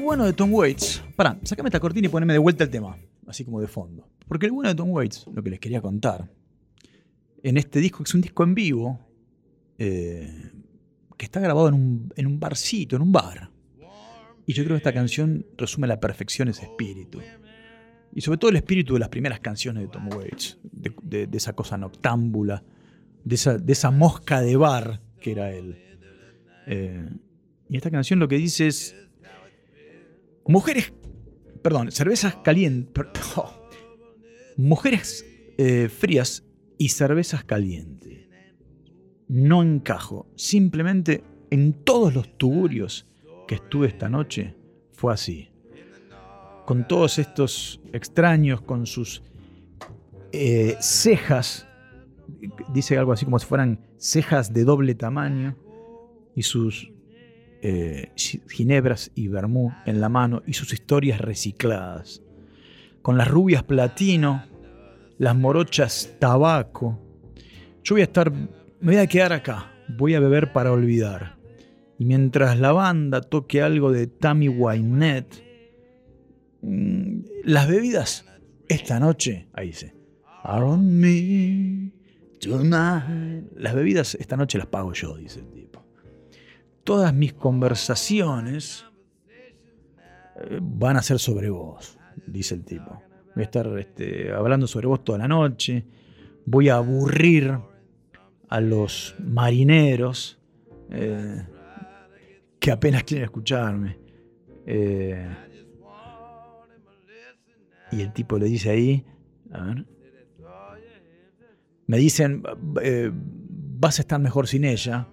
bueno 0.00 0.26
de 0.26 0.34
Tom 0.34 0.52
Waits. 0.52 1.02
Pará, 1.16 1.38
sacame 1.44 1.68
esta 1.68 1.80
cortina 1.80 2.08
y 2.08 2.10
poneme 2.10 2.34
de 2.34 2.38
vuelta 2.38 2.64
el 2.64 2.70
tema. 2.70 2.98
Así 3.26 3.46
como 3.46 3.62
de 3.62 3.68
fondo. 3.68 4.06
Porque 4.26 4.44
el 4.44 4.52
bueno 4.52 4.68
de 4.68 4.74
Tom 4.74 4.90
Waits, 4.90 5.28
lo 5.32 5.42
que 5.42 5.48
les 5.48 5.60
quería 5.60 5.80
contar. 5.80 6.28
En 7.42 7.56
este 7.56 7.80
disco, 7.80 7.98
que 7.98 8.08
es 8.08 8.14
un 8.14 8.20
disco 8.20 8.44
en 8.44 8.54
vivo. 8.54 9.00
eh, 9.78 10.50
que 11.18 11.24
está 11.24 11.40
grabado 11.40 11.68
en 11.68 11.74
un, 11.74 12.12
en 12.16 12.26
un 12.26 12.40
barcito, 12.40 12.96
en 12.96 13.02
un 13.02 13.12
bar. 13.12 13.50
Y 14.46 14.54
yo 14.54 14.64
creo 14.64 14.76
que 14.76 14.78
esta 14.78 14.94
canción 14.94 15.44
resume 15.58 15.86
a 15.86 15.88
la 15.88 16.00
perfección 16.00 16.48
ese 16.48 16.62
espíritu. 16.62 17.20
Y 18.14 18.22
sobre 18.22 18.38
todo 18.38 18.50
el 18.50 18.56
espíritu 18.56 18.94
de 18.94 19.00
las 19.00 19.10
primeras 19.10 19.40
canciones 19.40 19.82
de 19.82 19.88
Tom 19.90 20.08
Waits. 20.08 20.58
De, 20.62 21.28
esa 21.32 21.52
cosa 21.52 21.76
noctámbula. 21.76 22.64
De 23.24 23.34
esa, 23.34 23.58
de 23.58 23.72
esa 23.72 23.90
mosca 23.90 24.40
de 24.40 24.56
bar 24.56 25.02
que 25.20 25.32
era 25.32 25.50
él. 25.50 25.76
Eh, 26.66 27.10
y 27.68 27.76
esta 27.76 27.90
canción 27.90 28.20
lo 28.20 28.28
que 28.28 28.38
dice 28.38 28.68
es. 28.68 28.96
Mujeres. 30.46 30.94
Perdón, 31.62 31.90
cervezas 31.90 32.36
calientes. 32.36 33.04
mujeres 34.56 35.26
eh, 35.58 35.90
frías 35.90 36.44
y 36.78 36.88
cervezas 36.90 37.44
calientes. 37.44 38.28
No 39.28 39.62
encajo. 39.62 40.26
Simplemente 40.36 41.22
en 41.50 41.72
todos 41.84 42.14
los 42.14 42.38
tuburios 42.38 43.06
que 43.46 43.56
estuve 43.56 43.88
esta 43.88 44.08
noche 44.08 44.54
fue 44.92 45.12
así. 45.12 45.50
Con 46.64 46.86
todos 46.86 47.18
estos 47.18 47.80
extraños, 47.92 48.60
con 48.60 48.86
sus 48.86 49.22
eh, 50.32 50.76
cejas. 50.80 51.66
Dice 52.72 52.96
algo 52.98 53.12
así 53.12 53.24
como 53.24 53.38
si 53.38 53.46
fueran 53.46 53.80
cejas 53.96 54.52
de 54.52 54.64
doble 54.64 54.94
tamaño. 54.94 55.56
Y 56.34 56.42
sus 56.42 56.92
eh, 57.62 58.12
gi- 58.16 58.42
ginebras 58.48 59.10
y 59.14 59.28
vermú 59.28 59.72
en 59.86 60.00
la 60.00 60.08
mano 60.08 60.42
y 60.46 60.52
sus 60.52 60.72
historias 60.72 61.20
recicladas. 61.20 62.22
Con 63.02 63.16
las 63.16 63.28
rubias 63.28 63.62
platino, 63.64 64.44
las 65.18 65.36
morochas 65.36 66.14
tabaco. 66.18 66.98
Yo 67.82 67.94
voy 67.94 68.00
a 68.00 68.04
estar, 68.04 68.30
me 68.32 68.48
voy 68.80 68.96
a 68.96 69.06
quedar 69.06 69.32
acá, 69.32 69.72
voy 69.96 70.14
a 70.14 70.20
beber 70.20 70.52
para 70.52 70.72
olvidar. 70.72 71.36
Y 71.98 72.04
mientras 72.04 72.58
la 72.58 72.72
banda 72.72 73.20
toque 73.20 73.60
algo 73.60 73.92
de 73.92 74.06
Tammy 74.06 74.48
Wynette, 74.48 75.44
mm, 76.62 77.20
las 77.44 77.68
bebidas 77.68 78.24
esta 78.68 79.00
noche, 79.00 79.48
ahí 79.52 79.68
dice, 79.68 79.94
are 80.42 80.64
on 80.64 80.98
me 80.98 81.92
tonight. 82.40 83.50
Las 83.56 83.74
bebidas 83.74 84.14
esta 84.14 84.36
noche 84.36 84.58
las 84.58 84.68
pago 84.68 84.92
yo, 84.92 85.16
dice 85.16 85.40
el 85.40 85.50
tipo 85.50 85.68
todas 86.88 87.12
mis 87.12 87.34
conversaciones 87.34 88.86
eh, 90.40 90.58
van 90.62 90.96
a 90.96 91.02
ser 91.02 91.18
sobre 91.18 91.50
vos, 91.50 91.98
dice 92.26 92.54
el 92.54 92.64
tipo. 92.64 93.02
Voy 93.38 93.44
a 93.44 93.44
estar 93.44 93.78
este, 93.78 94.32
hablando 94.32 94.66
sobre 94.66 94.88
vos 94.88 95.04
toda 95.04 95.18
la 95.18 95.28
noche. 95.28 95.84
Voy 96.44 96.70
a 96.70 96.74
aburrir 96.74 97.56
a 98.48 98.60
los 98.60 99.14
marineros 99.20 100.40
eh, 100.90 101.46
que 102.58 102.72
apenas 102.72 103.04
quieren 103.04 103.26
escucharme. 103.26 103.96
Eh, 104.66 105.28
y 107.92 108.00
el 108.00 108.12
tipo 108.12 108.40
le 108.40 108.46
dice 108.46 108.70
ahí, 108.70 109.06
a 109.52 109.66
ver, 109.66 109.86
me 111.86 111.96
dicen, 111.96 112.42
eh, 112.82 113.12
vas 113.14 114.00
a 114.00 114.02
estar 114.02 114.18
mejor 114.18 114.48
sin 114.48 114.64
ella 114.64 115.06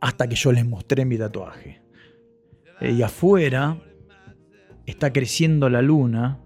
hasta 0.00 0.26
que 0.26 0.34
yo 0.34 0.50
les 0.50 0.64
mostré 0.64 1.04
mi 1.04 1.18
tatuaje. 1.18 1.82
Y 2.80 3.02
afuera 3.02 3.78
está 4.86 5.12
creciendo 5.12 5.68
la 5.68 5.82
luna, 5.82 6.38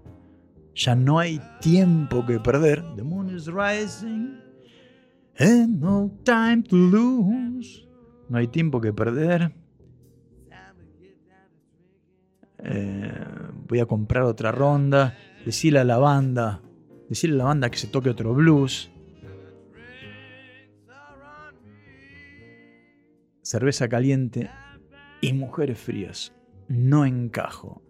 ya 0.77 0.95
no 0.95 1.19
hay 1.19 1.41
tiempo 1.59 2.25
que 2.25 2.39
perder. 2.39 2.83
The 2.95 3.03
moon 3.03 3.35
is 3.35 3.47
rising. 3.47 4.39
No 8.29 8.37
hay 8.37 8.47
tiempo 8.47 8.79
que 8.79 8.93
perder. 8.93 9.53
Eh, 12.59 13.11
voy 13.67 13.79
a 13.79 13.85
comprar 13.85 14.23
otra 14.23 14.51
ronda. 14.51 15.17
Decirle 15.45 15.79
a 15.79 15.83
la 15.83 15.97
banda, 15.97 16.61
decirle 17.09 17.35
a 17.35 17.39
la 17.39 17.43
banda 17.45 17.69
que 17.69 17.77
se 17.77 17.87
toque 17.87 18.09
otro 18.09 18.33
blues. 18.33 18.91
cerveza 23.47 23.87
caliente 23.87 24.49
y 25.21 25.31
mujeres 25.31 25.79
frías. 25.79 26.33
No 26.67 27.05
encajo. 27.05 27.81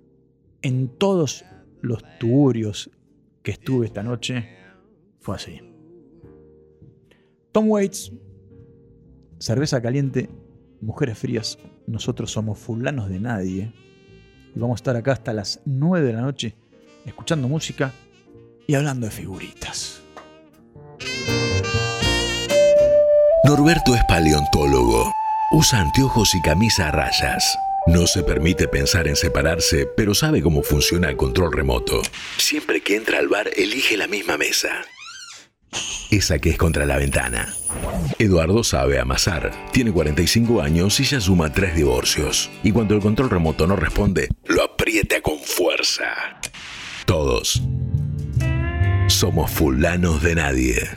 En 0.62 0.88
todos 0.88 1.44
los 1.82 2.04
tuburios 2.20 2.90
que 3.44 3.52
estuve 3.52 3.86
esta 3.86 4.04
noche 4.04 4.48
fue 5.20 5.36
así. 5.36 5.62
Tom 7.52 7.70
Waits, 7.70 8.12
cerveza 9.40 9.82
caliente, 9.82 10.30
mujeres 10.82 11.18
frías. 11.18 11.58
Nosotros 11.88 12.32
somos 12.32 12.60
fulanos 12.60 13.10
de 13.10 13.20
nadie. 13.20 13.74
Y 14.56 14.60
vamos 14.60 14.76
a 14.76 14.80
estar 14.80 14.96
acá 14.96 15.14
hasta 15.14 15.34
las 15.34 15.62
9 15.66 16.08
de 16.08 16.14
la 16.14 16.22
noche 16.22 16.56
escuchando 17.06 17.48
música 17.48 17.94
y 18.68 18.76
hablando 18.76 19.08
de 19.08 19.12
figuritas. 19.12 20.02
Norberto 23.44 23.96
es 23.96 24.04
paleontólogo. 24.08 25.14
Usa 25.52 25.80
anteojos 25.80 26.36
y 26.36 26.42
camisa 26.42 26.90
a 26.90 26.92
rayas. 26.92 27.58
No 27.88 28.06
se 28.06 28.22
permite 28.24 28.68
pensar 28.68 29.08
en 29.08 29.16
separarse, 29.16 29.86
pero 29.86 30.14
sabe 30.14 30.42
cómo 30.42 30.62
funciona 30.62 31.10
el 31.10 31.16
control 31.16 31.54
remoto. 31.54 32.02
Siempre 32.38 32.82
que 32.82 32.96
entra 32.96 33.20
al 33.20 33.30
bar, 33.30 33.50
elige 33.56 33.96
la 33.96 34.08
misma 34.08 34.38
mesa. 34.38 34.86
Esa 36.12 36.40
que 36.40 36.50
es 36.50 36.58
contra 36.58 36.86
la 36.86 36.98
ventana. 36.98 37.54
Eduardo 38.20 38.64
sabe 38.64 39.00
amasar. 39.00 39.52
Tiene 39.72 39.92
45 39.92 40.62
años 40.62 41.00
y 41.00 41.04
ya 41.04 41.22
suma 41.22 41.52
tres 41.54 41.76
divorcios. 41.76 42.50
Y 42.64 42.72
cuando 42.72 42.96
el 42.96 43.02
control 43.02 43.30
remoto 43.30 43.68
no 43.68 43.76
responde, 43.76 44.28
lo 44.46 44.64
aprieta 44.64 45.22
con 45.22 45.40
fuerza. 45.40 46.40
Todos 47.06 47.62
somos 49.08 49.50
fulanos 49.50 50.22
de 50.22 50.36
nadie. 50.36 50.90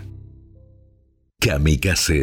Kamikaze 1.41 2.19